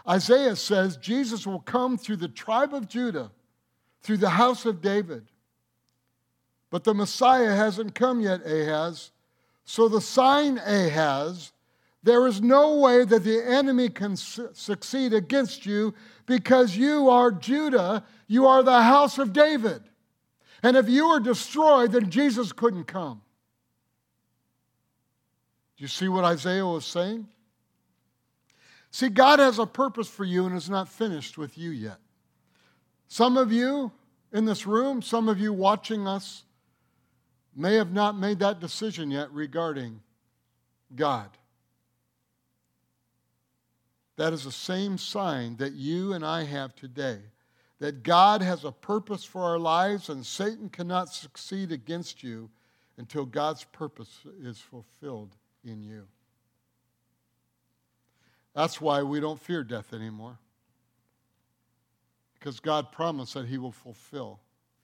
Isaiah 0.09 0.55
says 0.55 0.97
Jesus 0.97 1.45
will 1.45 1.59
come 1.59 1.99
through 1.99 2.19
the 2.19 2.29
tribe 2.29 2.75
of 2.75 2.87
Judah, 2.87 3.33
through 4.03 4.19
the 4.19 4.31
house 4.31 4.67
of 4.67 4.83
David. 4.83 5.25
But 6.71 6.85
the 6.85 6.95
Messiah 6.95 7.57
hasn't 7.57 7.97
come 7.97 8.21
yet, 8.21 8.47
Ahaz. 8.47 9.11
So 9.65 9.89
the 9.89 10.01
sign 10.01 10.59
Ahaz 10.59 11.51
there 12.05 12.27
is 12.27 12.43
no 12.43 12.77
way 12.81 13.07
that 13.07 13.25
the 13.25 13.43
enemy 13.43 13.89
can 13.89 14.17
su- 14.17 14.51
succeed 14.53 15.15
against 15.15 15.65
you 15.65 15.95
because 16.27 16.77
you 16.77 17.09
are 17.09 17.33
Judah. 17.33 18.05
You 18.27 18.47
are 18.47 18.63
the 18.63 18.83
house 18.83 19.17
of 19.17 19.33
David. 19.33 19.83
And 20.63 20.77
if 20.77 20.87
you 20.87 21.07
are 21.07 21.19
destroyed, 21.19 21.93
then 21.93 22.11
Jesus 22.11 22.53
couldn't 22.53 22.85
come. 22.85 23.23
Do 25.79 25.83
you 25.83 25.89
see 25.89 26.09
what 26.09 26.25
Isaiah 26.25 26.67
was 26.67 26.85
saying? 26.85 27.27
See, 28.91 29.09
God 29.09 29.39
has 29.39 29.59
a 29.59 29.67
purpose 29.67 30.09
for 30.09 30.25
you 30.25 30.45
and 30.45 30.55
is 30.55 30.69
not 30.69 30.91
finished 30.91 31.39
with 31.39 31.57
you 31.57 31.71
yet. 31.71 31.99
Some 33.09 33.39
of 33.39 33.51
you 33.51 33.91
in 34.31 34.45
this 34.45 34.67
room, 34.67 35.01
some 35.01 35.31
of 35.31 35.41
you 35.41 35.55
watching 35.55 36.07
us, 36.07 36.45
may 37.57 37.77
have 37.77 37.93
not 37.93 38.19
made 38.19 38.41
that 38.41 38.61
decision 38.61 39.11
yet 39.11 39.33
regarding 39.33 40.01
God. 40.95 41.31
That 44.17 44.33
is 44.33 44.45
the 44.45 44.53
same 44.53 44.99
sign 44.99 45.57
that 45.57 45.73
you 45.73 46.13
and 46.13 46.25
I 46.25 46.45
have 46.45 46.75
today 46.75 47.19
that 47.81 48.03
God 48.03 48.41
has 48.41 48.65
a 48.65 48.73
purpose 48.73 49.25
for 49.25 49.43
our 49.43 49.59
lives 49.59 50.09
and 50.09 50.25
Satan 50.25 50.69
cannot 50.69 51.13
succeed 51.13 51.73
against 51.73 52.23
you 52.23 52.49
until 52.97 53.25
God's 53.25 53.65
purpose 53.65 54.21
is 54.41 54.59
fulfilled 54.59 55.37
in 55.65 55.83
you. 55.83 56.07
That's 58.55 58.81
why 58.81 59.03
we 59.03 59.19
don't 59.19 59.41
fear 59.41 59.65
death 59.65 59.93
anymore. 59.93 60.39
Because 62.35 62.61
God 62.61 62.93
promised 62.93 63.35
that 63.35 63.47
He 63.47 63.59
will 63.59 63.73
fulfill 63.73 64.39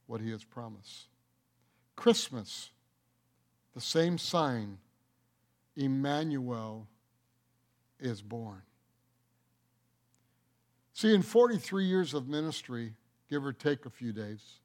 what 0.07 0.21
He 0.21 0.31
has 0.31 0.43
promised. 0.43 1.07
Christmas, 1.95 2.71
the 3.75 3.81
same 3.81 4.19
sign, 4.19 4.79
Emmanuel 5.77 6.89
is 8.01 8.21
born. 8.21 8.63
See, 11.01 11.15
in 11.15 11.23
43 11.23 11.87
years 11.87 12.13
of 12.13 12.29
ministry, 12.29 12.93
give 13.31 13.47
or 13.47 13.55
take 13.55 13.87
a 13.87 13.91
few 13.91 14.13
days, 14.13 14.59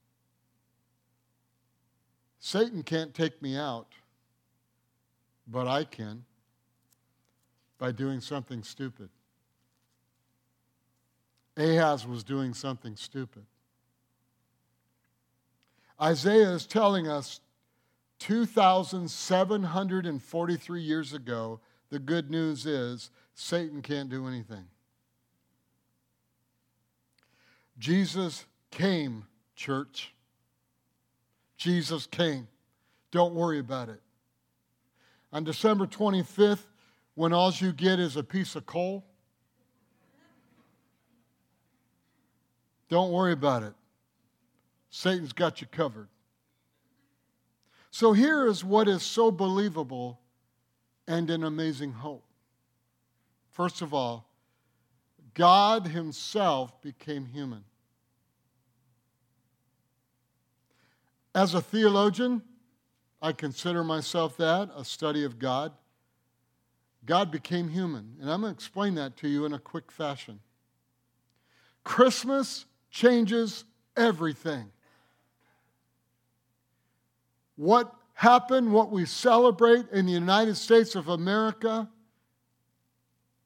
Satan 2.39 2.83
can't 2.83 3.13
take 3.13 3.41
me 3.41 3.55
out, 3.55 3.93
but 5.47 5.65
I 5.65 5.85
can 5.85 6.25
by 7.77 7.93
doing 7.93 8.19
something 8.19 8.63
stupid. 8.63 9.07
Ahaz 11.55 12.05
was 12.05 12.25
doing 12.25 12.53
something 12.53 12.97
stupid. 12.97 13.45
Isaiah 16.01 16.51
is 16.51 16.65
telling 16.65 17.07
us 17.07 17.39
2,743 18.19 20.81
years 20.81 21.13
ago, 21.13 21.61
the 21.89 21.99
good 21.99 22.29
news 22.29 22.65
is 22.65 23.09
Satan 23.35 23.81
can't 23.81 24.09
do 24.09 24.27
anything. 24.27 24.65
Jesus 27.77 28.45
came, 28.71 29.25
church. 29.55 30.13
Jesus 31.57 32.07
came. 32.07 32.47
Don't 33.11 33.33
worry 33.33 33.59
about 33.59 33.89
it. 33.89 34.01
On 35.31 35.43
December 35.43 35.85
25th, 35.85 36.65
when 37.15 37.33
all 37.33 37.51
you 37.51 37.71
get 37.71 37.99
is 37.99 38.17
a 38.17 38.23
piece 38.23 38.55
of 38.55 38.65
coal, 38.65 39.05
don't 42.89 43.11
worry 43.11 43.33
about 43.33 43.63
it. 43.63 43.73
Satan's 44.89 45.33
got 45.33 45.59
you 45.59 45.67
covered. 45.67 46.07
So 47.91 48.13
here 48.13 48.45
is 48.47 48.63
what 48.63 48.87
is 48.87 49.03
so 49.03 49.31
believable 49.31 50.19
and 51.07 51.29
an 51.29 51.43
amazing 51.43 51.91
hope. 51.93 52.23
First 53.51 53.81
of 53.81 53.93
all, 53.93 54.27
God 55.35 55.87
Himself 55.87 56.81
became 56.81 57.25
human. 57.25 57.63
As 61.35 61.53
a 61.53 61.61
theologian, 61.61 62.41
I 63.21 63.33
consider 63.33 63.83
myself 63.83 64.37
that, 64.37 64.69
a 64.75 64.85
study 64.85 65.25
of 65.25 65.37
God. 65.37 65.73
God 67.05 67.29
became 67.31 67.67
human. 67.67 68.15
And 68.21 68.31
I'm 68.31 68.41
going 68.41 68.53
to 68.53 68.57
explain 68.57 68.95
that 68.95 69.17
to 69.17 69.27
you 69.27 69.45
in 69.45 69.53
a 69.53 69.59
quick 69.59 69.91
fashion. 69.91 70.39
Christmas 71.83 72.65
changes 72.89 73.65
everything. 73.97 74.71
What 77.57 77.93
happened, 78.13 78.71
what 78.71 78.89
we 78.89 79.05
celebrate 79.05 79.89
in 79.91 80.05
the 80.05 80.13
United 80.13 80.55
States 80.55 80.95
of 80.95 81.09
America, 81.09 81.89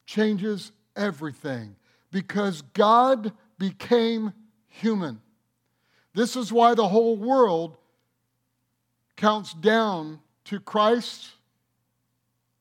changes 0.06 0.70
everything 0.94 1.74
because 2.10 2.62
God 2.74 3.32
became 3.58 4.32
human. 4.66 5.20
This 6.14 6.36
is 6.36 6.52
why 6.52 6.74
the 6.74 6.88
whole 6.88 7.16
world 7.16 7.76
counts 9.16 9.52
down 9.54 10.20
to 10.44 10.58
Christ 10.58 11.30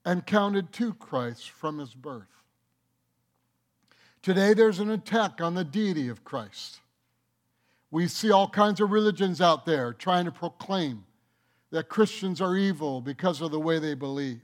and 0.06 0.26
counted 0.26 0.72
to 0.74 0.94
Christ 0.94 1.50
from 1.50 1.80
his 1.80 1.94
birth. 1.94 2.28
Today, 4.22 4.54
there's 4.54 4.80
an 4.80 4.92
attack 4.92 5.42
on 5.42 5.56
the 5.56 5.64
deity 5.64 6.10
of 6.10 6.24
Christ. 6.24 6.82
We 7.92 8.08
see 8.08 8.32
all 8.32 8.50
kinds 8.50 8.82
of 8.82 8.92
religions 8.92 9.42
out 9.42 9.66
there 9.66 9.94
trying 9.94 10.26
to 10.26 10.32
proclaim 10.32 11.06
that 11.72 11.90
Christians 11.90 12.42
are 12.42 12.56
evil 12.56 13.02
because 13.02 13.42
of 13.42 13.52
the 13.52 13.60
way 13.60 13.80
they 13.80 13.94
believe. 13.94 14.42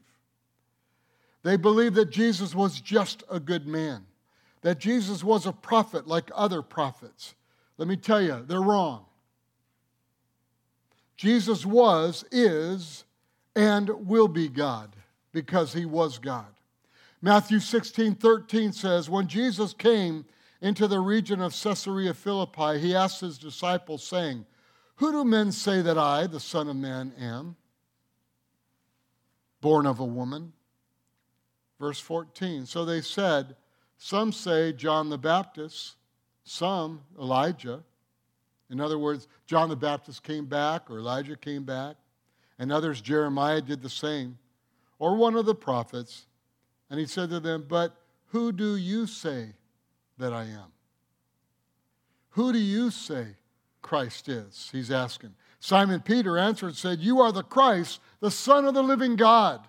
They 1.43 1.57
believe 1.57 1.93
that 1.95 2.09
Jesus 2.09 2.55
was 2.55 2.79
just 2.79 3.23
a 3.29 3.39
good 3.39 3.67
man, 3.67 4.05
that 4.65 4.79
Jesus 4.79 5.23
was 5.23 5.45
a 5.45 5.53
prophet 5.53 6.07
like 6.07 6.31
other 6.33 6.63
prophets. 6.63 7.35
Let 7.77 7.87
me 7.87 7.95
tell 7.95 8.19
you, 8.19 8.43
they're 8.47 8.59
wrong. 8.59 9.05
Jesus 11.17 11.67
was, 11.67 12.25
is, 12.31 13.03
and 13.55 14.07
will 14.07 14.27
be 14.27 14.47
God 14.47 14.95
because 15.31 15.71
he 15.71 15.85
was 15.85 16.17
God. 16.17 16.47
Matthew 17.21 17.59
16 17.59 18.15
13 18.15 18.71
says, 18.71 19.07
When 19.07 19.27
Jesus 19.27 19.71
came 19.71 20.25
into 20.61 20.87
the 20.87 20.99
region 20.99 21.41
of 21.41 21.53
Caesarea 21.53 22.15
Philippi, 22.15 22.79
he 22.79 22.95
asked 22.95 23.21
his 23.21 23.37
disciples, 23.37 24.03
saying, 24.03 24.47
Who 24.95 25.11
do 25.11 25.23
men 25.23 25.51
say 25.51 25.83
that 25.83 25.99
I, 25.99 26.25
the 26.25 26.39
Son 26.39 26.69
of 26.69 26.75
Man, 26.75 27.13
am? 27.19 27.55
Born 29.61 29.85
of 29.85 29.99
a 29.99 30.05
woman. 30.05 30.53
Verse 31.79 31.99
14. 31.99 32.65
So 32.65 32.83
they 32.83 33.01
said, 33.01 33.55
Some 33.97 34.31
say 34.31 34.73
John 34.73 35.09
the 35.09 35.17
Baptist, 35.17 35.95
some 36.43 37.01
Elijah. 37.19 37.83
In 38.69 38.79
other 38.79 38.97
words, 38.97 39.27
John 39.45 39.69
the 39.69 39.75
Baptist 39.75 40.23
came 40.23 40.45
back, 40.45 40.89
or 40.89 40.99
Elijah 40.99 41.35
came 41.35 41.63
back, 41.63 41.95
and 42.59 42.71
others, 42.71 43.01
Jeremiah, 43.01 43.61
did 43.61 43.81
the 43.81 43.89
same, 43.89 44.37
or 44.99 45.15
one 45.15 45.35
of 45.35 45.45
the 45.45 45.55
prophets. 45.55 46.25
And 46.89 46.99
he 46.99 47.05
said 47.05 47.29
to 47.29 47.39
them, 47.39 47.65
But 47.67 47.95
who 48.27 48.51
do 48.51 48.75
you 48.75 49.07
say 49.07 49.53
that 50.17 50.33
I 50.33 50.43
am? 50.43 50.71
Who 52.31 52.51
do 52.51 52.59
you 52.59 52.91
say 52.91 53.27
Christ 53.81 54.27
is? 54.27 54.69
He's 54.71 54.91
asking. 54.91 55.33
Simon 55.59 56.01
Peter 56.01 56.37
answered 56.37 56.67
and 56.67 56.75
said, 56.75 56.99
You 56.99 57.21
are 57.21 57.31
the 57.31 57.43
Christ, 57.43 57.99
the 58.19 58.29
Son 58.29 58.65
of 58.65 58.73
the 58.73 58.83
living 58.83 59.15
God. 59.15 59.67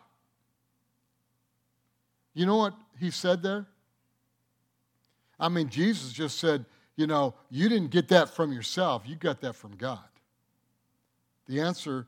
You 2.34 2.44
know 2.44 2.56
what 2.56 2.74
he 2.98 3.10
said 3.10 3.42
there? 3.42 3.66
I 5.38 5.49
mean, 5.49 5.68
Jesus 5.68 6.12
just 6.12 6.38
said, 6.38 6.64
you 6.96 7.07
know, 7.07 7.35
you 7.51 7.68
didn't 7.68 7.90
get 7.90 8.09
that 8.09 8.31
from 8.31 8.53
yourself, 8.53 9.03
you 9.07 9.16
got 9.16 9.40
that 9.42 9.55
from 9.55 9.77
God. 9.77 9.99
The 11.46 11.61
answer 11.61 12.07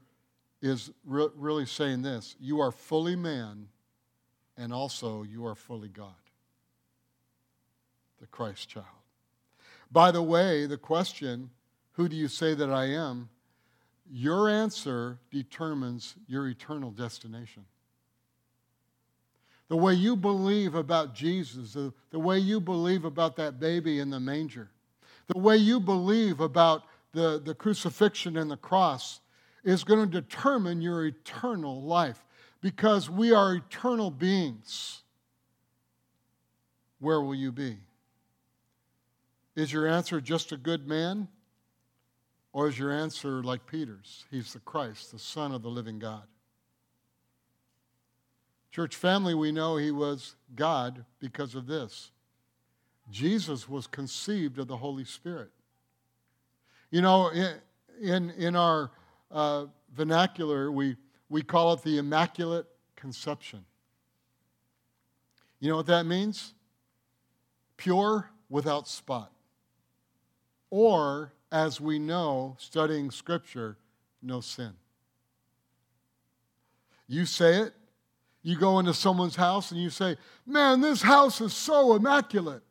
is 0.60 0.90
re- 1.04 1.28
really 1.36 1.66
saying 1.66 2.02
this 2.02 2.36
you 2.40 2.60
are 2.60 2.72
fully 2.72 3.16
man, 3.16 3.68
and 4.56 4.72
also 4.72 5.22
you 5.22 5.46
are 5.46 5.54
fully 5.54 5.88
God, 5.88 6.14
the 8.20 8.26
Christ 8.26 8.68
child. 8.68 8.86
By 9.90 10.10
the 10.10 10.22
way, 10.22 10.66
the 10.66 10.76
question, 10.76 11.50
who 11.92 12.08
do 12.08 12.16
you 12.16 12.28
say 12.28 12.54
that 12.54 12.70
I 12.70 12.86
am? 12.86 13.28
Your 14.10 14.48
answer 14.48 15.18
determines 15.30 16.14
your 16.26 16.48
eternal 16.48 16.90
destination. 16.90 17.64
The 19.68 19.76
way 19.76 19.94
you 19.94 20.16
believe 20.16 20.74
about 20.74 21.14
Jesus, 21.14 21.74
the, 21.74 21.92
the 22.10 22.18
way 22.18 22.38
you 22.38 22.60
believe 22.60 23.04
about 23.04 23.36
that 23.36 23.60
baby 23.60 24.00
in 24.00 24.10
the 24.10 24.20
manger, 24.20 24.70
the 25.26 25.38
way 25.38 25.56
you 25.56 25.78
believe 25.78 26.40
about 26.40 26.84
the, 27.12 27.40
the 27.44 27.54
crucifixion 27.54 28.36
and 28.36 28.50
the 28.50 28.56
cross 28.56 29.20
is 29.64 29.84
going 29.84 30.00
to 30.00 30.20
determine 30.20 30.80
your 30.80 31.06
eternal 31.06 31.82
life 31.82 32.24
because 32.60 33.10
we 33.10 33.32
are 33.32 33.54
eternal 33.54 34.10
beings. 34.10 35.02
Where 37.00 37.20
will 37.20 37.34
you 37.34 37.52
be? 37.52 37.76
Is 39.54 39.72
your 39.72 39.86
answer 39.86 40.20
just 40.20 40.52
a 40.52 40.56
good 40.56 40.86
man? 40.86 41.28
Or 42.52 42.68
is 42.68 42.78
your 42.78 42.90
answer 42.90 43.42
like 43.42 43.66
Peter's? 43.66 44.24
He's 44.30 44.52
the 44.52 44.60
Christ, 44.60 45.12
the 45.12 45.18
Son 45.18 45.52
of 45.52 45.62
the 45.62 45.68
living 45.68 45.98
God. 45.98 46.24
Church 48.70 48.96
family, 48.96 49.34
we 49.34 49.50
know 49.50 49.76
he 49.76 49.90
was 49.90 50.36
God 50.54 51.04
because 51.20 51.54
of 51.54 51.66
this. 51.66 52.10
Jesus 53.10 53.68
was 53.68 53.86
conceived 53.86 54.58
of 54.58 54.68
the 54.68 54.76
Holy 54.76 55.04
Spirit. 55.04 55.50
You 56.90 57.02
know, 57.02 57.30
in, 58.00 58.30
in 58.30 58.56
our 58.56 58.90
uh, 59.30 59.66
vernacular, 59.94 60.70
we, 60.70 60.96
we 61.28 61.42
call 61.42 61.72
it 61.72 61.82
the 61.82 61.98
Immaculate 61.98 62.66
Conception. 62.96 63.64
You 65.60 65.70
know 65.70 65.76
what 65.76 65.86
that 65.86 66.06
means? 66.06 66.54
Pure 67.76 68.30
without 68.48 68.88
spot. 68.88 69.32
Or, 70.70 71.32
as 71.50 71.80
we 71.80 71.98
know, 71.98 72.56
studying 72.58 73.10
Scripture, 73.10 73.78
no 74.22 74.40
sin. 74.40 74.72
You 77.06 77.24
say 77.24 77.56
it, 77.56 77.72
you 78.42 78.56
go 78.56 78.78
into 78.78 78.94
someone's 78.94 79.36
house 79.36 79.72
and 79.72 79.80
you 79.80 79.90
say, 79.90 80.16
Man, 80.46 80.80
this 80.80 81.02
house 81.02 81.40
is 81.40 81.52
so 81.52 81.94
immaculate. 81.94 82.62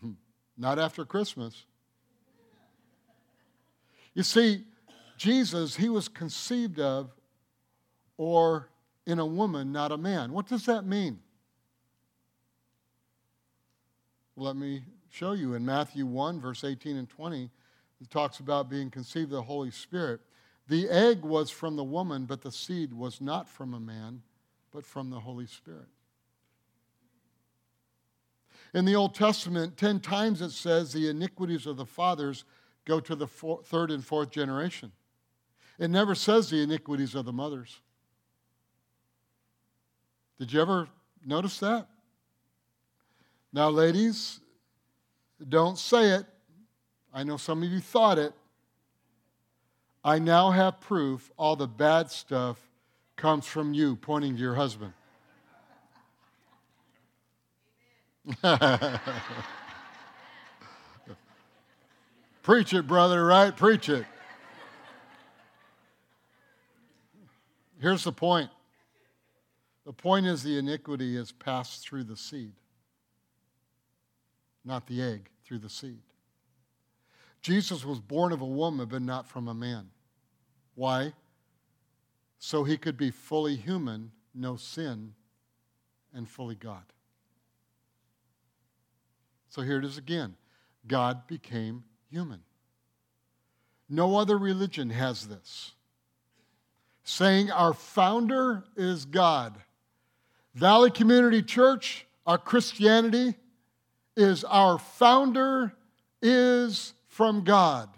Hmm. 0.00 0.12
Not 0.56 0.78
after 0.78 1.04
Christmas. 1.04 1.64
You 4.14 4.22
see, 4.22 4.64
Jesus, 5.16 5.76
he 5.76 5.88
was 5.88 6.08
conceived 6.08 6.80
of 6.80 7.10
or 8.16 8.68
in 9.06 9.18
a 9.18 9.26
woman, 9.26 9.72
not 9.72 9.92
a 9.92 9.96
man. 9.96 10.32
What 10.32 10.46
does 10.46 10.66
that 10.66 10.84
mean? 10.84 11.18
Let 14.36 14.56
me 14.56 14.82
show 15.10 15.32
you 15.32 15.54
in 15.54 15.64
Matthew 15.64 16.06
1, 16.06 16.40
verse 16.40 16.62
18 16.62 16.96
and 16.96 17.08
20. 17.08 17.50
It 18.00 18.10
talks 18.10 18.38
about 18.38 18.68
being 18.68 18.90
conceived 18.90 19.32
of 19.32 19.36
the 19.36 19.42
Holy 19.42 19.70
Spirit. 19.70 20.20
The 20.68 20.88
egg 20.88 21.22
was 21.22 21.50
from 21.50 21.76
the 21.76 21.84
woman, 21.84 22.26
but 22.26 22.42
the 22.42 22.52
seed 22.52 22.92
was 22.92 23.20
not 23.20 23.48
from 23.48 23.72
a 23.72 23.80
man, 23.80 24.22
but 24.70 24.84
from 24.84 25.08
the 25.10 25.20
Holy 25.20 25.46
Spirit. 25.46 25.88
In 28.74 28.84
the 28.84 28.94
Old 28.94 29.14
Testament, 29.14 29.78
10 29.78 30.00
times 30.00 30.42
it 30.42 30.50
says 30.50 30.92
the 30.92 31.08
iniquities 31.08 31.66
of 31.66 31.78
the 31.78 31.86
fathers 31.86 32.44
go 32.84 33.00
to 33.00 33.14
the 33.14 33.26
four, 33.26 33.62
third 33.64 33.90
and 33.90 34.04
fourth 34.04 34.30
generation. 34.30 34.92
It 35.78 35.88
never 35.88 36.14
says 36.14 36.50
the 36.50 36.62
iniquities 36.62 37.14
of 37.14 37.24
the 37.24 37.32
mothers. 37.32 37.80
Did 40.38 40.52
you 40.52 40.60
ever 40.60 40.88
notice 41.24 41.58
that? 41.60 41.88
Now, 43.52 43.70
ladies, 43.70 44.40
don't 45.48 45.78
say 45.78 46.10
it. 46.10 46.26
I 47.12 47.24
know 47.24 47.38
some 47.38 47.62
of 47.62 47.70
you 47.70 47.80
thought 47.80 48.18
it. 48.18 48.34
I 50.08 50.18
now 50.18 50.50
have 50.52 50.80
proof 50.80 51.30
all 51.36 51.54
the 51.54 51.66
bad 51.66 52.10
stuff 52.10 52.58
comes 53.16 53.44
from 53.44 53.74
you, 53.74 53.94
pointing 53.94 54.36
to 54.36 54.40
your 54.40 54.54
husband. 54.54 54.94
Preach 62.42 62.72
it, 62.72 62.86
brother, 62.86 63.22
right? 63.26 63.54
Preach 63.54 63.90
it. 63.90 64.06
Here's 67.78 68.04
the 68.04 68.12
point 68.12 68.48
the 69.84 69.92
point 69.92 70.24
is 70.24 70.42
the 70.42 70.56
iniquity 70.56 71.18
is 71.18 71.32
passed 71.32 71.86
through 71.86 72.04
the 72.04 72.16
seed, 72.16 72.54
not 74.64 74.86
the 74.86 75.02
egg, 75.02 75.28
through 75.44 75.58
the 75.58 75.68
seed. 75.68 76.00
Jesus 77.42 77.84
was 77.84 78.00
born 78.00 78.32
of 78.32 78.40
a 78.40 78.46
woman, 78.46 78.88
but 78.88 79.02
not 79.02 79.28
from 79.28 79.48
a 79.48 79.54
man. 79.54 79.90
Why? 80.78 81.12
So 82.38 82.62
he 82.62 82.76
could 82.76 82.96
be 82.96 83.10
fully 83.10 83.56
human, 83.56 84.12
no 84.32 84.54
sin, 84.54 85.14
and 86.14 86.28
fully 86.28 86.54
God. 86.54 86.84
So 89.48 89.62
here 89.62 89.78
it 89.78 89.84
is 89.84 89.98
again 89.98 90.36
God 90.86 91.26
became 91.26 91.82
human. 92.08 92.42
No 93.88 94.16
other 94.16 94.38
religion 94.38 94.90
has 94.90 95.26
this. 95.26 95.72
Saying 97.02 97.50
our 97.50 97.74
founder 97.74 98.62
is 98.76 99.04
God. 99.04 99.60
Valley 100.54 100.92
Community 100.92 101.42
Church, 101.42 102.06
our 102.24 102.38
Christianity, 102.38 103.34
is 104.16 104.44
our 104.44 104.78
founder 104.78 105.72
is 106.22 106.94
from 107.08 107.42
God. 107.42 107.88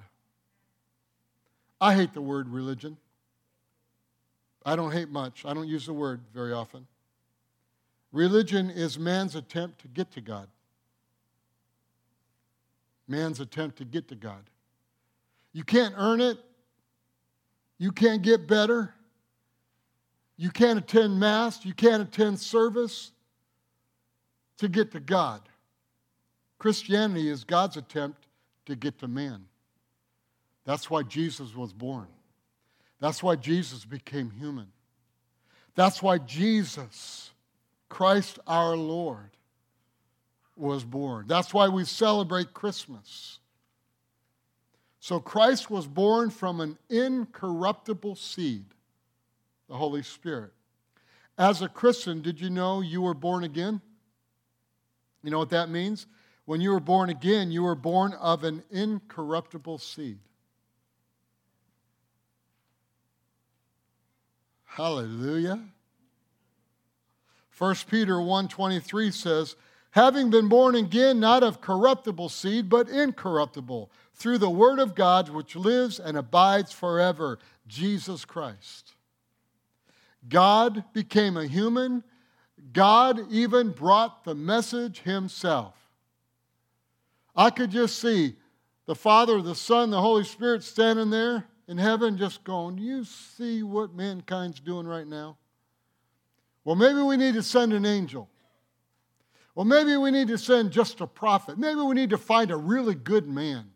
I 1.80 1.94
hate 1.94 2.12
the 2.12 2.20
word 2.20 2.48
religion. 2.48 2.96
I 4.64 4.76
don't 4.76 4.92
hate 4.92 5.08
much. 5.08 5.44
I 5.46 5.54
don't 5.54 5.68
use 5.68 5.86
the 5.86 5.92
word 5.92 6.20
very 6.34 6.52
often. 6.52 6.86
Religion 8.12 8.70
is 8.70 8.98
man's 8.98 9.34
attempt 9.34 9.80
to 9.82 9.88
get 9.88 10.10
to 10.12 10.20
God. 10.20 10.48
Man's 13.08 13.40
attempt 13.40 13.78
to 13.78 13.84
get 13.84 14.08
to 14.08 14.14
God. 14.14 14.42
You 15.52 15.64
can't 15.64 15.94
earn 15.96 16.20
it. 16.20 16.38
You 17.78 17.92
can't 17.92 18.22
get 18.22 18.46
better. 18.46 18.94
You 20.36 20.50
can't 20.50 20.78
attend 20.78 21.18
Mass. 21.18 21.64
You 21.64 21.74
can't 21.74 22.02
attend 22.02 22.38
service 22.38 23.12
to 24.58 24.68
get 24.68 24.92
to 24.92 25.00
God. 25.00 25.40
Christianity 26.58 27.28
is 27.28 27.42
God's 27.42 27.76
attempt 27.76 28.26
to 28.66 28.76
get 28.76 28.98
to 28.98 29.08
man. 29.08 29.46
That's 30.70 30.88
why 30.88 31.02
Jesus 31.02 31.52
was 31.52 31.72
born. 31.72 32.06
That's 33.00 33.24
why 33.24 33.34
Jesus 33.34 33.84
became 33.84 34.30
human. 34.30 34.68
That's 35.74 36.00
why 36.00 36.18
Jesus, 36.18 37.32
Christ 37.88 38.38
our 38.46 38.76
Lord, 38.76 39.30
was 40.54 40.84
born. 40.84 41.26
That's 41.26 41.52
why 41.52 41.66
we 41.66 41.84
celebrate 41.84 42.54
Christmas. 42.54 43.40
So 45.00 45.18
Christ 45.18 45.72
was 45.72 45.88
born 45.88 46.30
from 46.30 46.60
an 46.60 46.78
incorruptible 46.88 48.14
seed, 48.14 48.66
the 49.68 49.74
Holy 49.74 50.04
Spirit. 50.04 50.52
As 51.36 51.62
a 51.62 51.68
Christian, 51.68 52.22
did 52.22 52.40
you 52.40 52.48
know 52.48 52.80
you 52.80 53.02
were 53.02 53.14
born 53.14 53.42
again? 53.42 53.80
You 55.24 55.32
know 55.32 55.38
what 55.40 55.50
that 55.50 55.68
means? 55.68 56.06
When 56.44 56.60
you 56.60 56.70
were 56.70 56.78
born 56.78 57.10
again, 57.10 57.50
you 57.50 57.64
were 57.64 57.74
born 57.74 58.12
of 58.12 58.44
an 58.44 58.62
incorruptible 58.70 59.78
seed. 59.78 60.20
Hallelujah. 64.74 65.60
1 67.58 67.88
Peter 67.88 68.20
1:23 68.20 69.10
says, 69.10 69.56
"Having 69.90 70.30
been 70.30 70.48
born 70.48 70.76
again 70.76 71.18
not 71.18 71.42
of 71.42 71.60
corruptible 71.60 72.28
seed, 72.28 72.68
but 72.68 72.88
incorruptible, 72.88 73.90
through 74.14 74.38
the 74.38 74.48
word 74.48 74.78
of 74.78 74.94
God 74.94 75.28
which 75.28 75.56
lives 75.56 75.98
and 75.98 76.16
abides 76.16 76.70
forever, 76.70 77.40
Jesus 77.66 78.24
Christ." 78.24 78.94
God 80.28 80.84
became 80.92 81.36
a 81.36 81.46
human. 81.46 82.04
God 82.72 83.26
even 83.28 83.72
brought 83.72 84.22
the 84.22 84.36
message 84.36 85.00
himself. 85.00 85.74
I 87.34 87.50
could 87.50 87.72
just 87.72 87.98
see 87.98 88.38
the 88.86 88.94
Father, 88.94 89.42
the 89.42 89.56
Son, 89.56 89.90
the 89.90 90.00
Holy 90.00 90.24
Spirit 90.24 90.62
standing 90.62 91.10
there 91.10 91.48
in 91.70 91.78
heaven 91.78 92.18
just 92.18 92.42
going, 92.42 92.76
you 92.78 93.04
see 93.04 93.62
what 93.62 93.94
mankind's 93.94 94.58
doing 94.58 94.88
right 94.88 95.06
now? 95.06 95.36
Well, 96.64 96.74
maybe 96.74 97.00
we 97.00 97.16
need 97.16 97.34
to 97.34 97.44
send 97.44 97.72
an 97.72 97.86
angel. 97.86 98.28
Well, 99.54 99.64
maybe 99.64 99.96
we 99.96 100.10
need 100.10 100.26
to 100.28 100.36
send 100.36 100.72
just 100.72 101.00
a 101.00 101.06
prophet. 101.06 101.58
Maybe 101.58 101.80
we 101.80 101.94
need 101.94 102.10
to 102.10 102.18
find 102.18 102.50
a 102.50 102.56
really 102.56 102.96
good 102.96 103.28
man. 103.28 103.70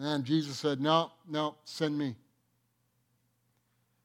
And 0.00 0.24
Jesus 0.24 0.56
said, 0.56 0.80
No, 0.80 1.10
no, 1.28 1.56
send 1.64 1.98
me. 1.98 2.14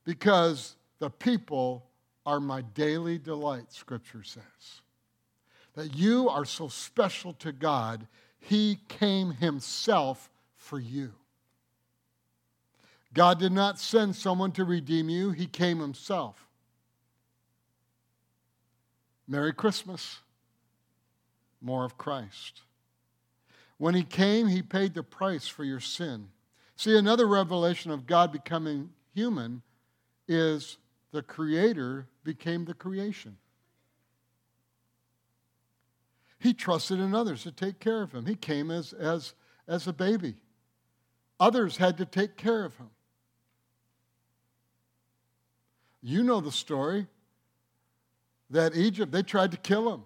Because 0.03 0.75
the 0.97 1.11
people 1.11 1.85
are 2.25 2.39
my 2.39 2.61
daily 2.61 3.19
delight, 3.19 3.71
Scripture 3.71 4.23
says. 4.23 4.81
That 5.75 5.95
you 5.95 6.29
are 6.29 6.45
so 6.45 6.67
special 6.67 7.33
to 7.33 7.51
God, 7.51 8.07
He 8.39 8.79
came 8.87 9.33
Himself 9.33 10.31
for 10.55 10.79
you. 10.79 11.11
God 13.13 13.39
did 13.39 13.51
not 13.51 13.79
send 13.79 14.15
someone 14.15 14.51
to 14.53 14.63
redeem 14.63 15.09
you, 15.09 15.31
He 15.31 15.47
came 15.47 15.79
Himself. 15.79 16.47
Merry 19.27 19.53
Christmas. 19.53 20.19
More 21.61 21.83
of 21.83 21.97
Christ. 21.97 22.61
When 23.77 23.95
He 23.95 24.03
came, 24.03 24.47
He 24.47 24.61
paid 24.61 24.93
the 24.93 25.03
price 25.03 25.47
for 25.47 25.63
your 25.63 25.79
sin. 25.79 26.29
See, 26.75 26.97
another 26.97 27.27
revelation 27.27 27.91
of 27.91 28.07
God 28.07 28.31
becoming 28.31 28.91
human 29.13 29.61
is 30.27 30.77
the 31.11 31.21
Creator 31.21 32.07
became 32.23 32.65
the 32.65 32.73
creation. 32.73 33.37
He 36.39 36.53
trusted 36.53 36.99
in 36.99 37.13
others 37.13 37.43
to 37.43 37.51
take 37.51 37.79
care 37.79 38.01
of 38.01 38.13
him. 38.13 38.25
He 38.25 38.35
came 38.35 38.71
as, 38.71 38.93
as, 38.93 39.33
as 39.67 39.87
a 39.87 39.93
baby. 39.93 40.35
Others 41.39 41.77
had 41.77 41.97
to 41.97 42.05
take 42.05 42.37
care 42.37 42.63
of 42.63 42.77
him. 42.77 42.89
You 46.01 46.23
know 46.23 46.39
the 46.39 46.51
story 46.51 47.07
that 48.49 48.75
Egypt, 48.75 49.11
they 49.11 49.23
tried 49.23 49.51
to 49.51 49.57
kill 49.57 49.93
him. 49.93 50.03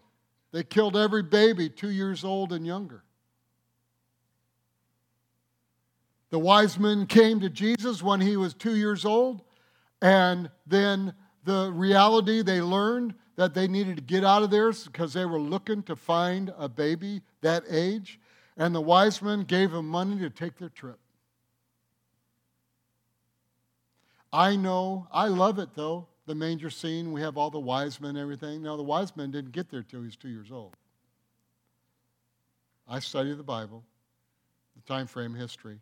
They 0.52 0.64
killed 0.64 0.96
every 0.96 1.24
baby 1.24 1.70
two 1.70 1.90
years 1.90 2.24
old 2.24 2.54
and 2.54 2.66
younger. 2.66 3.04
The 6.30 6.40
wise 6.40 6.80
men 6.80 7.06
came 7.06 7.40
to 7.42 7.50
Jesus 7.50 8.02
when 8.02 8.20
he 8.20 8.38
was 8.38 8.54
two 8.54 8.76
years 8.76 9.06
old, 9.06 9.42
and 10.02 10.50
then 10.66 11.14
the 11.44 11.72
reality 11.72 12.42
they 12.42 12.62
learned 12.62 13.14
that 13.36 13.54
they 13.54 13.68
needed 13.68 13.98
to 13.98 14.02
get 14.02 14.24
out 14.24 14.44
of 14.44 14.50
there 14.50 14.72
because 14.72 15.14
they 15.14 15.26
were 15.26 15.40
looking 15.40 15.84
to 15.84 15.96
find 15.96 16.54
a 16.58 16.68
baby 16.68 17.22
that 17.42 17.64
age, 17.70 18.20
and 18.58 18.74
the 18.74 18.82
wise 18.82 19.22
men 19.22 19.44
gave 19.44 19.72
them 19.72 19.88
money 19.88 20.18
to 20.20 20.30
take 20.30 20.58
their 20.58 20.70
trip. 20.70 21.00
I 24.34 24.56
know, 24.56 25.08
I 25.12 25.28
love 25.28 25.60
it 25.60 25.70
though, 25.76 26.08
the 26.26 26.34
manger 26.34 26.72
scene. 26.72 27.14
We 27.14 27.22
have 27.22 27.38
all 27.38 27.52
the 27.52 27.60
wise 27.60 28.02
men 28.02 28.12
and 28.12 28.20
everything. 28.20 28.64
Now, 28.64 28.76
the 28.76 28.84
wise 28.84 29.16
men 29.16 29.30
didn't 29.30 29.52
get 29.52 29.70
there 29.70 29.84
till 29.84 30.00
he 30.00 30.08
was 30.08 30.16
two 30.16 30.30
years 30.30 30.52
old. 30.52 30.76
I 32.88 33.00
study 33.00 33.34
the 33.36 33.44
Bible, 33.44 33.84
the 34.76 34.82
time 34.92 35.06
frame 35.06 35.36
history. 35.36 35.80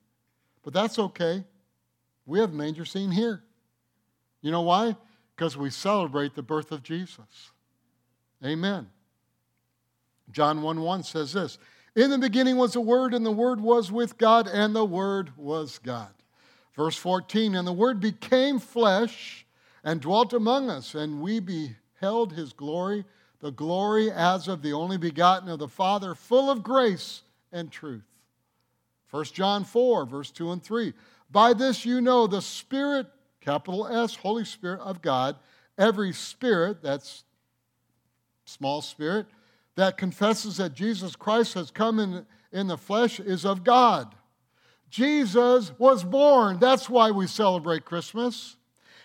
But 0.64 0.74
that's 0.74 1.00
okay. 1.00 1.46
We 2.26 2.40
have 2.40 2.52
manger 2.52 2.84
scene 2.84 3.10
here. 3.10 3.42
You 4.42 4.52
know 4.52 4.62
why? 4.62 4.98
Because 5.36 5.56
we 5.56 5.70
celebrate 5.70 6.36
the 6.36 6.44
birth 6.44 6.74
of 6.74 6.84
Jesus. 6.84 7.52
Amen. 8.44 8.90
John 10.32 10.62
1 10.62 10.82
1 10.82 11.04
says 11.04 11.34
this 11.34 11.58
In 11.96 12.10
the 12.10 12.18
beginning 12.18 12.58
was 12.58 12.74
the 12.74 12.82
Word, 12.82 13.14
and 13.14 13.26
the 13.26 13.32
Word 13.32 13.62
was 13.62 13.92
with 13.92 14.18
God, 14.18 14.48
and 14.48 14.76
the 14.76 14.86
Word 14.86 15.32
was 15.38 15.80
God. 15.80 16.12
Verse 16.76 16.96
14 16.96 17.56
And 17.56 17.68
the 17.68 17.74
Word 17.74 18.00
became 18.00 18.60
flesh 18.60 19.46
and 19.84 20.00
dwelt 20.00 20.34
among 20.34 20.70
us, 20.70 20.96
and 20.96 21.22
we 21.22 21.40
beheld 21.40 22.34
his 22.34 22.54
glory, 22.54 23.06
the 23.40 23.52
glory 23.52 24.12
as 24.12 24.48
of 24.48 24.62
the 24.62 24.74
only 24.74 24.98
begotten 24.98 25.50
of 25.50 25.60
the 25.60 25.68
Father, 25.68 26.16
full 26.16 26.50
of 26.50 26.64
grace 26.64 27.24
and 27.52 27.72
truth. 27.72 28.04
1 29.10 29.26
John 29.26 29.64
4, 29.64 30.06
verse 30.06 30.32
2 30.32 30.52
and 30.52 30.64
3. 30.64 30.94
By 31.30 31.54
this 31.54 31.86
you 31.86 32.02
know 32.02 32.28
the 32.28 32.42
Spirit, 32.42 33.08
capital 33.42 33.88
S, 33.88 34.16
Holy 34.16 34.46
Spirit 34.46 34.80
of 34.82 35.02
God, 35.02 35.36
every 35.78 36.14
spirit, 36.14 36.82
that's 36.82 37.24
small 38.46 38.82
spirit, 38.82 39.26
that 39.76 39.98
confesses 39.98 40.58
that 40.58 40.74
Jesus 40.74 41.16
Christ 41.16 41.54
has 41.56 41.72
come 41.72 42.00
in, 42.00 42.26
in 42.52 42.68
the 42.68 42.78
flesh 42.78 43.20
is 43.20 43.46
of 43.46 43.64
God. 43.64 44.14
Jesus 44.92 45.72
was 45.80 46.04
born. 46.04 46.60
That's 46.60 46.90
why 46.90 47.12
we 47.12 47.26
celebrate 47.26 47.86
Christmas. 47.86 48.58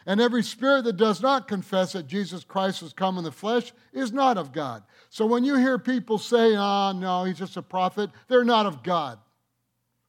And 0.04 0.20
every 0.20 0.42
spirit 0.42 0.84
that 0.84 0.96
does 0.96 1.22
not 1.22 1.48
confess 1.48 1.92
that 1.92 2.06
Jesus 2.06 2.44
Christ 2.44 2.80
has 2.80 2.92
come 2.92 3.18
in 3.18 3.24
the 3.24 3.32
flesh 3.32 3.72
is 3.92 4.12
not 4.12 4.36
of 4.36 4.52
God. 4.52 4.82
So 5.10 5.26
when 5.26 5.44
you 5.44 5.56
hear 5.56 5.78
people 5.78 6.18
say, 6.18 6.56
oh, 6.56 6.92
no, 6.92 7.24
he's 7.24 7.38
just 7.38 7.56
a 7.56 7.62
prophet, 7.62 8.10
they're 8.28 8.44
not 8.44 8.66
of 8.66 8.82
God. 8.82 9.18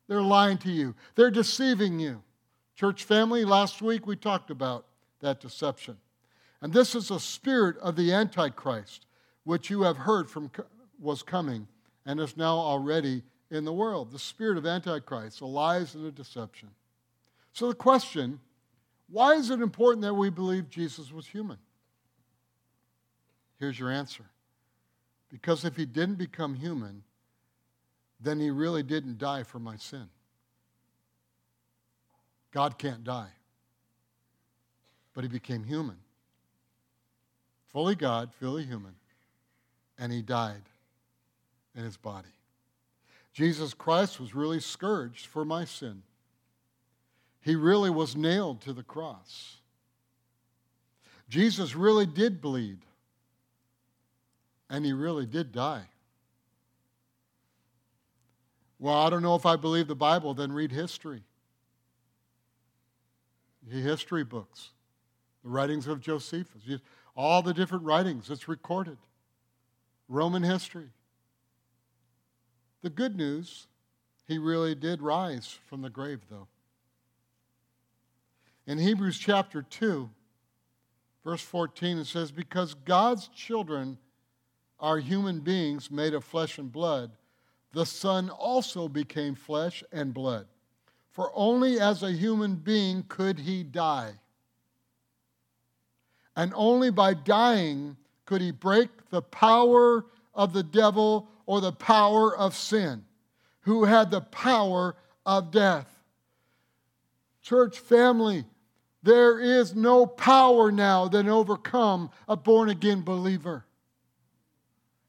They're 0.07 0.21
lying 0.21 0.57
to 0.59 0.71
you, 0.71 0.95
they're 1.15 1.31
deceiving 1.31 1.99
you. 1.99 2.23
Church 2.75 3.03
family, 3.03 3.45
last 3.45 3.81
week 3.81 4.05
we 4.05 4.15
talked 4.15 4.51
about 4.51 4.85
that 5.19 5.39
deception. 5.39 5.97
And 6.61 6.73
this 6.73 6.95
is 6.95 7.11
a 7.11 7.19
spirit 7.19 7.77
of 7.79 7.95
the 7.95 8.13
Antichrist, 8.13 9.05
which 9.43 9.69
you 9.69 9.83
have 9.83 9.97
heard 9.97 10.29
from 10.29 10.51
was 10.99 11.21
coming 11.21 11.67
and 12.05 12.19
is 12.19 12.37
now 12.37 12.55
already 12.55 13.23
in 13.49 13.65
the 13.65 13.73
world. 13.73 14.11
The 14.11 14.19
spirit 14.19 14.57
of 14.57 14.65
Antichrist, 14.65 15.39
the 15.39 15.47
lies 15.47 15.95
and 15.95 16.05
the 16.05 16.11
deception. 16.11 16.69
So 17.53 17.67
the 17.67 17.75
question 17.75 18.39
why 19.09 19.35
is 19.35 19.49
it 19.49 19.61
important 19.61 20.01
that 20.01 20.13
we 20.13 20.29
believe 20.29 20.69
Jesus 20.69 21.11
was 21.11 21.27
human? 21.27 21.57
Here's 23.59 23.79
your 23.79 23.89
answer. 23.89 24.25
Because 25.29 25.65
if 25.65 25.75
he 25.75 25.85
didn't 25.85 26.15
become 26.15 26.55
human, 26.55 27.03
then 28.19 28.39
he 28.39 28.49
really 28.49 28.83
didn't 28.83 29.17
die 29.17 29.43
for 29.43 29.59
my 29.59 29.77
sin. 29.77 30.07
God 32.51 32.77
can't 32.77 33.03
die. 33.03 33.29
But 35.13 35.23
he 35.23 35.29
became 35.29 35.63
human. 35.63 35.97
Fully 37.67 37.95
God, 37.95 38.33
fully 38.39 38.63
human. 38.63 38.95
And 39.97 40.11
he 40.11 40.21
died 40.21 40.61
in 41.75 41.83
his 41.83 41.97
body. 41.97 42.27
Jesus 43.37 43.75
Christ 43.75 44.19
was 44.19 44.33
really 44.33 44.59
scourged 44.59 45.27
for 45.27 45.45
my 45.45 45.63
sin. 45.63 46.01
He 47.39 47.55
really 47.55 47.91
was 47.91 48.15
nailed 48.15 48.61
to 48.61 48.73
the 48.73 48.81
cross. 48.81 49.57
Jesus 51.29 51.75
really 51.75 52.07
did 52.07 52.41
bleed, 52.41 52.79
and 54.71 54.83
he 54.83 54.91
really 54.91 55.27
did 55.27 55.51
die. 55.51 55.83
Well, 58.79 58.95
I 58.95 59.11
don't 59.11 59.21
know 59.21 59.35
if 59.35 59.45
I 59.45 59.55
believe 59.55 59.87
the 59.87 59.93
Bible, 59.93 60.33
then 60.33 60.51
read 60.51 60.71
history. 60.71 61.21
The 63.69 63.81
history 63.81 64.23
books, 64.23 64.71
the 65.43 65.51
writings 65.51 65.85
of 65.85 66.01
Josephus, 66.01 66.63
all 67.15 67.43
the 67.43 67.53
different 67.53 67.83
writings 67.83 68.29
that's 68.29 68.47
recorded, 68.47 68.97
Roman 70.09 70.41
history. 70.41 70.89
The 72.81 72.89
good 72.89 73.15
news, 73.15 73.67
he 74.27 74.37
really 74.37 74.75
did 74.75 75.01
rise 75.01 75.57
from 75.67 75.81
the 75.81 75.89
grave, 75.89 76.21
though. 76.29 76.47
In 78.65 78.77
Hebrews 78.77 79.17
chapter 79.17 79.61
2, 79.61 80.09
verse 81.23 81.41
14, 81.41 81.99
it 81.99 82.05
says, 82.05 82.31
Because 82.31 82.73
God's 82.73 83.29
children 83.29 83.97
are 84.79 84.99
human 84.99 85.39
beings 85.39 85.89
made 85.89 86.13
of 86.13 86.23
flesh 86.23 86.57
and 86.57 86.71
blood, 86.71 87.11
the 87.73 87.85
Son 87.85 88.29
also 88.29 88.87
became 88.87 89.35
flesh 89.35 89.83
and 89.91 90.13
blood. 90.13 90.47
For 91.11 91.31
only 91.33 91.79
as 91.79 92.03
a 92.03 92.11
human 92.11 92.55
being 92.55 93.03
could 93.07 93.39
he 93.39 93.63
die. 93.63 94.13
And 96.35 96.53
only 96.55 96.91
by 96.91 97.15
dying 97.15 97.97
could 98.25 98.41
he 98.41 98.51
break 98.51 99.09
the 99.09 99.23
power 99.23 100.05
of 100.35 100.53
the 100.53 100.61
devil 100.61 101.27
or 101.47 101.59
the 101.59 101.71
power 101.71 102.37
of 102.37 102.55
sin, 102.55 103.03
who 103.61 103.85
had 103.85 104.11
the 104.11 104.21
power 104.21 104.95
of 105.25 105.49
death. 105.49 105.87
Church 107.41 107.79
family, 107.79 108.45
there 109.01 109.39
is 109.39 109.73
no 109.73 110.05
power 110.05 110.71
now 110.71 111.07
that 111.07 111.27
overcome 111.27 112.11
a 112.27 112.35
born 112.35 112.69
again 112.69 113.01
believer. 113.01 113.65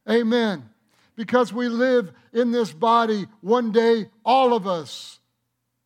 Amen. 0.09 0.67
Because 1.15 1.53
we 1.53 1.67
live 1.67 2.11
in 2.33 2.51
this 2.51 2.71
body, 2.71 3.27
one 3.41 3.71
day 3.71 4.09
all 4.23 4.53
of 4.53 4.65
us 4.65 5.19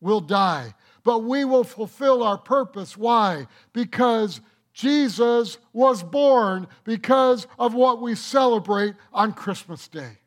will 0.00 0.20
die. 0.20 0.74
But 1.02 1.24
we 1.24 1.44
will 1.44 1.64
fulfill 1.64 2.22
our 2.22 2.38
purpose. 2.38 2.96
Why? 2.96 3.48
Because 3.72 4.40
Jesus 4.72 5.58
was 5.72 6.02
born 6.02 6.68
because 6.84 7.46
of 7.58 7.74
what 7.74 8.00
we 8.00 8.14
celebrate 8.14 8.94
on 9.12 9.32
Christmas 9.32 9.88
Day. 9.88 10.18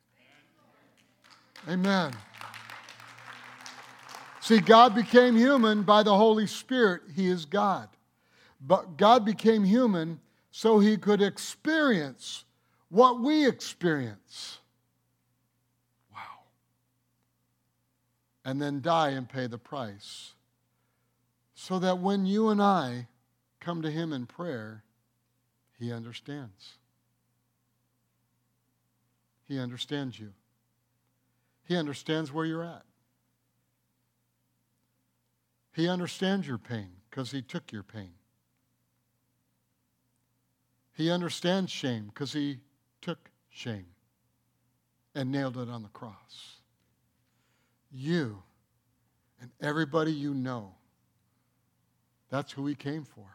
Amen. 1.69 2.13
See, 4.39 4.59
God 4.59 4.95
became 4.95 5.35
human 5.35 5.83
by 5.83 6.03
the 6.03 6.15
Holy 6.15 6.47
Spirit. 6.47 7.01
He 7.13 7.27
is 7.27 7.43
God. 7.43 7.89
But 8.61 8.97
God 8.97 9.25
became 9.25 9.65
human 9.65 10.21
so 10.51 10.79
he 10.79 10.95
could 10.95 11.21
experience 11.21 12.45
what 12.89 13.19
we 13.19 13.45
experience. 13.45 14.59
Wow. 16.13 16.45
And 18.45 18.61
then 18.61 18.81
die 18.81 19.09
and 19.09 19.27
pay 19.27 19.47
the 19.47 19.57
price. 19.57 20.33
So 21.53 21.79
that 21.79 21.99
when 21.99 22.25
you 22.25 22.47
and 22.47 22.61
I 22.61 23.07
come 23.59 23.81
to 23.81 23.91
him 23.91 24.13
in 24.13 24.25
prayer, 24.25 24.83
he 25.77 25.91
understands. 25.91 26.75
He 29.47 29.59
understands 29.59 30.17
you. 30.17 30.31
He 31.67 31.75
understands 31.75 32.31
where 32.31 32.45
you're 32.45 32.63
at. 32.63 32.83
He 35.73 35.89
understands 35.89 36.47
your 36.47 36.57
pain 36.57 36.89
because 37.09 37.31
He 37.31 37.41
took 37.41 37.71
your 37.73 37.83
pain. 37.83 38.13
He 40.93 41.11
understands 41.11 41.69
shame 41.69 42.05
because 42.05 42.31
He 42.31 42.59
took 43.01 43.29
shame 43.49 43.87
and 45.13 45.29
nailed 45.29 45.57
it 45.57 45.69
on 45.69 45.83
the 45.83 45.89
cross. 45.89 46.61
You 47.91 48.41
and 49.41 49.51
everybody 49.61 50.13
you 50.13 50.33
know, 50.33 50.73
that's 52.29 52.53
who 52.53 52.65
He 52.65 52.75
came 52.75 53.03
for. 53.03 53.25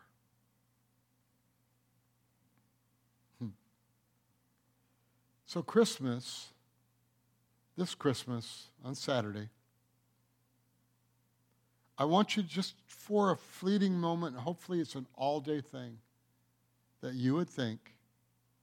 Hmm. 3.39 3.49
So, 5.45 5.63
Christmas, 5.63 6.52
this 7.77 7.95
Christmas 7.95 8.69
on 8.85 8.95
Saturday, 8.95 9.49
I 11.99 12.05
want 12.05 12.37
you 12.37 12.43
just 12.43 12.75
for 12.87 13.31
a 13.31 13.37
fleeting 13.37 13.95
moment, 13.95 14.35
and 14.35 14.43
hopefully 14.43 14.81
it's 14.81 14.95
an 14.95 15.07
all 15.15 15.41
day 15.41 15.61
thing, 15.61 15.99
that 17.01 17.15
you 17.15 17.35
would 17.35 17.49
think 17.49 17.95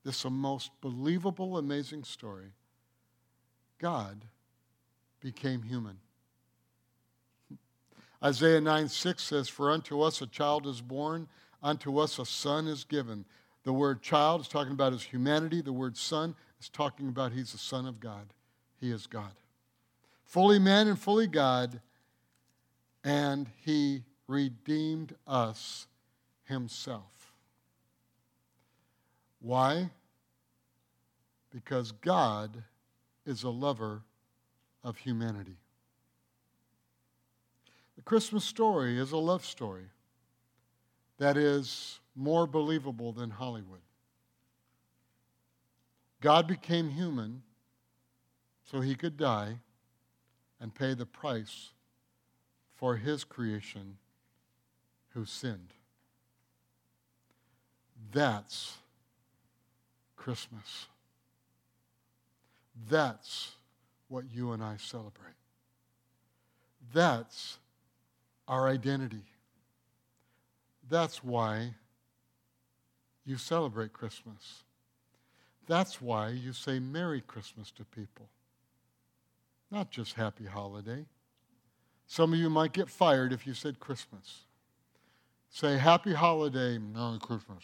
this 0.03 0.19
is 0.19 0.25
a 0.25 0.29
most 0.29 0.71
believable, 0.81 1.57
amazing 1.57 2.03
story. 2.03 2.51
God 3.79 4.25
became 5.19 5.61
human. 5.61 5.97
Isaiah 8.23 8.61
9 8.61 8.87
6 8.87 9.23
says, 9.23 9.49
For 9.49 9.71
unto 9.71 10.01
us 10.01 10.21
a 10.21 10.27
child 10.27 10.67
is 10.67 10.81
born, 10.81 11.27
unto 11.61 11.97
us 11.99 12.19
a 12.19 12.25
son 12.25 12.67
is 12.67 12.83
given. 12.83 13.25
The 13.63 13.73
word 13.73 14.01
child 14.01 14.41
is 14.41 14.47
talking 14.47 14.73
about 14.73 14.93
his 14.93 15.03
humanity. 15.03 15.61
The 15.61 15.73
word 15.73 15.97
son 15.97 16.35
is 16.59 16.69
talking 16.69 17.09
about 17.09 17.33
he's 17.33 17.51
the 17.51 17.57
son 17.57 17.85
of 17.85 17.99
God. 17.99 18.33
He 18.79 18.91
is 18.91 19.07
God. 19.07 19.33
Fully 20.25 20.59
man 20.59 20.87
and 20.87 20.99
fully 20.99 21.27
God 21.27 21.81
and 23.03 23.47
he 23.65 24.03
redeemed 24.27 25.15
us 25.25 25.87
himself. 26.43 27.33
Why? 29.41 29.89
Because 31.49 31.91
God 31.91 32.63
is 33.25 33.43
a 33.43 33.49
lover 33.49 34.03
of 34.83 34.97
humanity. 34.97 35.57
The 37.95 38.01
Christmas 38.01 38.43
story 38.43 38.99
is 38.99 39.11
a 39.11 39.17
love 39.17 39.45
story 39.45 39.85
that 41.17 41.37
is 41.37 41.99
more 42.15 42.47
believable 42.47 43.11
than 43.11 43.29
Hollywood. 43.29 43.81
God 46.21 46.47
became 46.47 46.89
human 46.89 47.43
so 48.69 48.81
he 48.81 48.95
could 48.95 49.17
die 49.17 49.59
and 50.59 50.75
pay 50.75 50.93
the 50.93 51.05
price 51.05 51.69
for 52.75 52.97
his 52.97 53.23
creation 53.23 53.97
who 55.13 55.25
sinned. 55.25 55.73
That's 58.11 58.77
Christmas. 60.15 60.87
That's 62.89 63.53
what 64.07 64.25
you 64.31 64.51
and 64.51 64.63
I 64.63 64.77
celebrate. 64.77 65.33
That's 66.93 67.57
our 68.47 68.67
identity. 68.67 69.25
That's 70.89 71.23
why 71.23 71.73
you 73.25 73.37
celebrate 73.37 73.93
Christmas. 73.93 74.63
That's 75.67 76.01
why 76.01 76.29
you 76.29 76.53
say 76.53 76.79
Merry 76.79 77.21
Christmas 77.21 77.71
to 77.71 77.83
people, 77.83 78.27
not 79.71 79.91
just 79.91 80.13
Happy 80.13 80.45
Holiday. 80.45 81.05
Some 82.07 82.33
of 82.33 82.39
you 82.39 82.49
might 82.49 82.73
get 82.73 82.89
fired 82.89 83.31
if 83.31 83.45
you 83.45 83.53
said 83.53 83.79
Christmas. 83.79 84.45
Say 85.49 85.77
Happy 85.77 86.13
Holiday, 86.13 86.77
Merry 86.77 87.19
Christmas. 87.19 87.63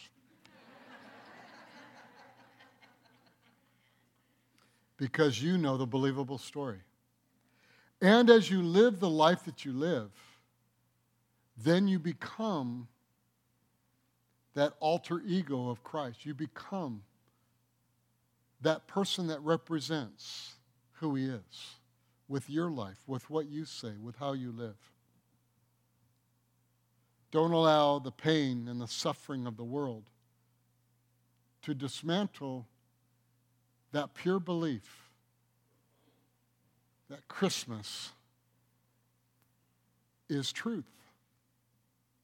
because 4.97 5.41
you 5.41 5.57
know 5.57 5.77
the 5.77 5.85
believable 5.85 6.37
story. 6.37 6.79
And 8.01 8.29
as 8.29 8.49
you 8.49 8.61
live 8.61 8.99
the 8.99 9.09
life 9.09 9.43
that 9.45 9.65
you 9.65 9.73
live, 9.73 10.11
then 11.57 11.87
you 11.87 11.99
become 11.99 12.87
that 14.53 14.73
alter 14.79 15.21
ego 15.25 15.69
of 15.69 15.83
Christ. 15.83 16.25
You 16.25 16.33
become 16.33 17.01
that 18.61 18.87
person 18.87 19.27
that 19.27 19.41
represents 19.41 20.53
who 20.99 21.15
He 21.15 21.25
is 21.25 21.75
with 22.27 22.49
your 22.49 22.69
life, 22.69 22.97
with 23.07 23.29
what 23.29 23.47
you 23.47 23.65
say, 23.65 23.91
with 24.01 24.15
how 24.15 24.33
you 24.33 24.51
live. 24.51 24.77
Don't 27.31 27.51
allow 27.51 27.99
the 27.99 28.11
pain 28.11 28.67
and 28.67 28.79
the 28.79 28.87
suffering 28.87 29.45
of 29.45 29.57
the 29.57 29.63
world 29.63 30.09
to 31.63 31.73
dismantle 31.73 32.65
that 33.91 34.13
pure 34.13 34.39
belief 34.39 35.09
that 37.09 37.27
Christmas 37.27 38.11
is 40.29 40.51
truth 40.51 40.85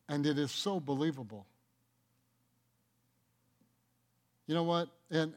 and 0.09 0.25
it 0.25 0.37
is 0.37 0.51
so 0.51 0.79
believable. 0.79 1.45
You 4.47 4.55
know 4.55 4.63
what? 4.63 4.89
And 5.09 5.33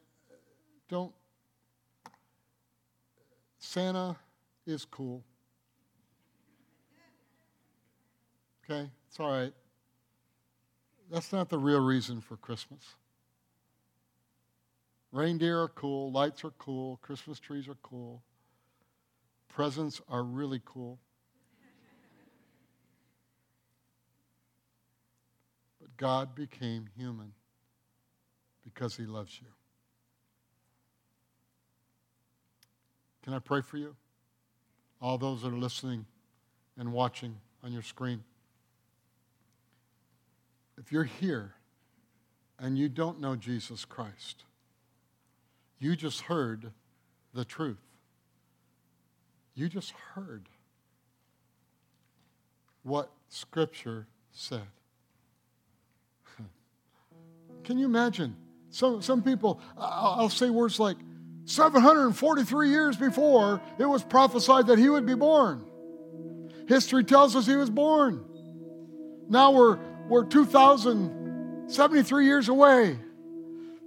don't, 0.88 1.12
Santa 3.58 4.16
is 4.66 4.84
cool. 4.84 5.22
Okay? 8.64 8.88
It's 9.08 9.20
all 9.20 9.30
right. 9.30 9.52
That's 11.10 11.32
not 11.32 11.48
the 11.48 11.58
real 11.58 11.80
reason 11.80 12.20
for 12.20 12.36
Christmas. 12.36 12.94
Reindeer 15.12 15.60
are 15.60 15.68
cool, 15.68 16.10
lights 16.10 16.44
are 16.44 16.52
cool, 16.58 16.98
Christmas 17.00 17.38
trees 17.38 17.68
are 17.68 17.76
cool, 17.84 18.20
presents 19.48 20.00
are 20.08 20.24
really 20.24 20.60
cool. 20.64 20.98
But 25.80 25.96
God 25.96 26.34
became 26.34 26.88
human 26.96 27.32
because 28.64 28.96
he 28.96 29.04
loves 29.04 29.38
you. 29.40 29.46
Can 33.22 33.34
I 33.34 33.38
pray 33.38 33.60
for 33.60 33.76
you? 33.76 33.94
All 35.04 35.18
those 35.18 35.42
that 35.42 35.52
are 35.52 35.58
listening 35.58 36.06
and 36.78 36.90
watching 36.90 37.36
on 37.62 37.74
your 37.74 37.82
screen. 37.82 38.24
If 40.78 40.90
you're 40.90 41.04
here 41.04 41.52
and 42.58 42.78
you 42.78 42.88
don't 42.88 43.20
know 43.20 43.36
Jesus 43.36 43.84
Christ, 43.84 44.44
you 45.78 45.94
just 45.94 46.22
heard 46.22 46.72
the 47.34 47.44
truth. 47.44 47.82
You 49.54 49.68
just 49.68 49.90
heard 50.14 50.48
what 52.82 53.10
Scripture 53.28 54.06
said. 54.32 54.66
Can 57.64 57.76
you 57.76 57.84
imagine? 57.84 58.36
Some, 58.70 59.02
some 59.02 59.22
people, 59.22 59.60
I'll 59.76 60.30
say 60.30 60.48
words 60.48 60.80
like 60.80 60.96
743 61.46 62.70
years 62.70 62.96
before 62.96 63.60
it 63.78 63.84
was 63.84 64.02
prophesied 64.02 64.68
that 64.68 64.78
he 64.78 64.88
would 64.88 65.06
be 65.06 65.14
born. 65.14 65.64
History 66.66 67.04
tells 67.04 67.36
us 67.36 67.46
he 67.46 67.56
was 67.56 67.70
born. 67.70 68.24
Now 69.28 69.52
we're, 69.52 69.78
we're 70.08 70.24
2,073 70.24 72.24
years 72.24 72.48
away. 72.48 72.98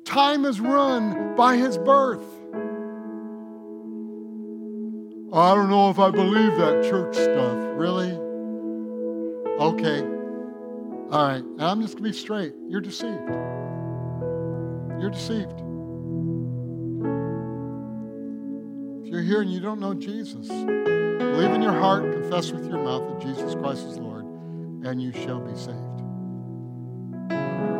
Time 0.05 0.45
is 0.45 0.59
run 0.59 1.35
by 1.35 1.57
his 1.57 1.77
birth. 1.77 2.23
I 5.33 5.53
don't 5.53 5.69
know 5.69 5.89
if 5.89 5.99
I 5.99 6.09
believe 6.09 6.55
that 6.57 6.87
church 6.89 7.15
stuff. 7.15 7.57
Really? 7.75 8.11
Okay. 9.59 10.01
All 11.11 11.27
right. 11.27 11.43
I'm 11.59 11.81
just 11.81 11.95
going 11.95 12.03
to 12.03 12.03
be 12.03 12.13
straight. 12.13 12.53
You're 12.69 12.81
deceived. 12.81 13.27
You're 14.99 15.11
deceived. 15.11 15.66
If 19.07 19.13
you're 19.13 19.21
here 19.21 19.39
and 19.39 19.49
you 19.49 19.61
don't 19.61 19.79
know 19.79 19.93
Jesus, 19.93 20.49
believe 20.49 21.51
in 21.51 21.61
your 21.61 21.71
heart, 21.71 22.11
confess 22.11 22.51
with 22.51 22.67
your 22.67 22.83
mouth 22.83 23.07
that 23.07 23.21
Jesus 23.25 23.55
Christ 23.55 23.87
is 23.87 23.97
Lord, 23.97 24.25
and 24.85 25.01
you 25.01 25.13
shall 25.13 25.39
be 25.39 25.55
saved. 25.55 26.01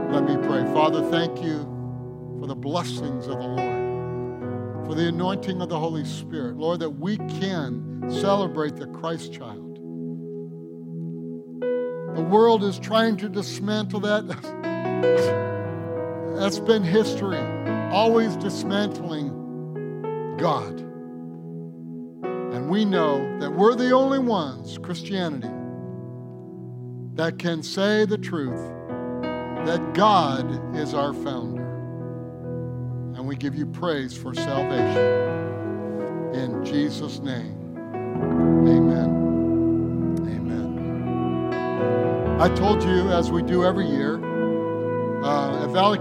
Let 0.10 0.24
me 0.24 0.38
pray. 0.48 0.64
Father, 0.72 1.02
thank 1.12 1.44
you 1.44 1.66
for 2.40 2.48
the 2.48 2.56
blessings 2.56 3.28
of 3.28 3.40
the 3.40 3.46
Lord, 3.46 4.88
for 4.88 4.96
the 4.96 5.10
anointing 5.10 5.62
of 5.62 5.68
the 5.68 5.78
Holy 5.78 6.06
Spirit. 6.06 6.56
Lord, 6.56 6.80
that 6.80 6.92
we 6.92 7.18
can 7.18 8.10
celebrate 8.10 8.78
the 8.78 8.88
Christ 8.88 9.34
child. 9.34 9.80
The 12.16 12.24
world 12.24 12.64
is 12.64 12.80
trying 12.80 13.18
to 13.18 13.28
dismantle 13.28 14.00
that. 14.00 14.28
That's 16.40 16.60
been 16.60 16.84
history, 16.84 17.42
always 17.92 18.38
dismantling 18.38 20.38
God. 20.38 20.87
And 22.68 22.74
we 22.74 22.84
know 22.84 23.40
that 23.40 23.50
we're 23.50 23.76
the 23.76 23.92
only 23.92 24.20
ones, 24.20 24.78
Christianity, 24.78 25.48
that 27.14 27.40
can 27.40 27.64
say 27.64 28.04
the 28.04 28.18
truth 28.18 28.60
that 29.66 29.94
God 29.94 30.76
is 30.76 30.94
our 30.94 31.14
founder 31.14 31.64
And 33.16 33.26
we 33.26 33.38
give 33.38 33.56
you 33.56 33.68
praise 33.68 34.18
for 34.18 34.34
salvation. 34.34 34.98
In 36.34 36.66
Jesus' 36.66 37.20
name, 37.20 37.56
amen. 38.68 39.12
Amen. 40.28 41.54
I 42.42 42.50
told 42.54 42.84
you, 42.84 43.08
as 43.12 43.32
we 43.32 43.44
do 43.44 43.64
every 43.64 43.88
year, 43.88 44.22
uh, 45.24 45.64
at 45.64 45.70
Valley 45.70 45.96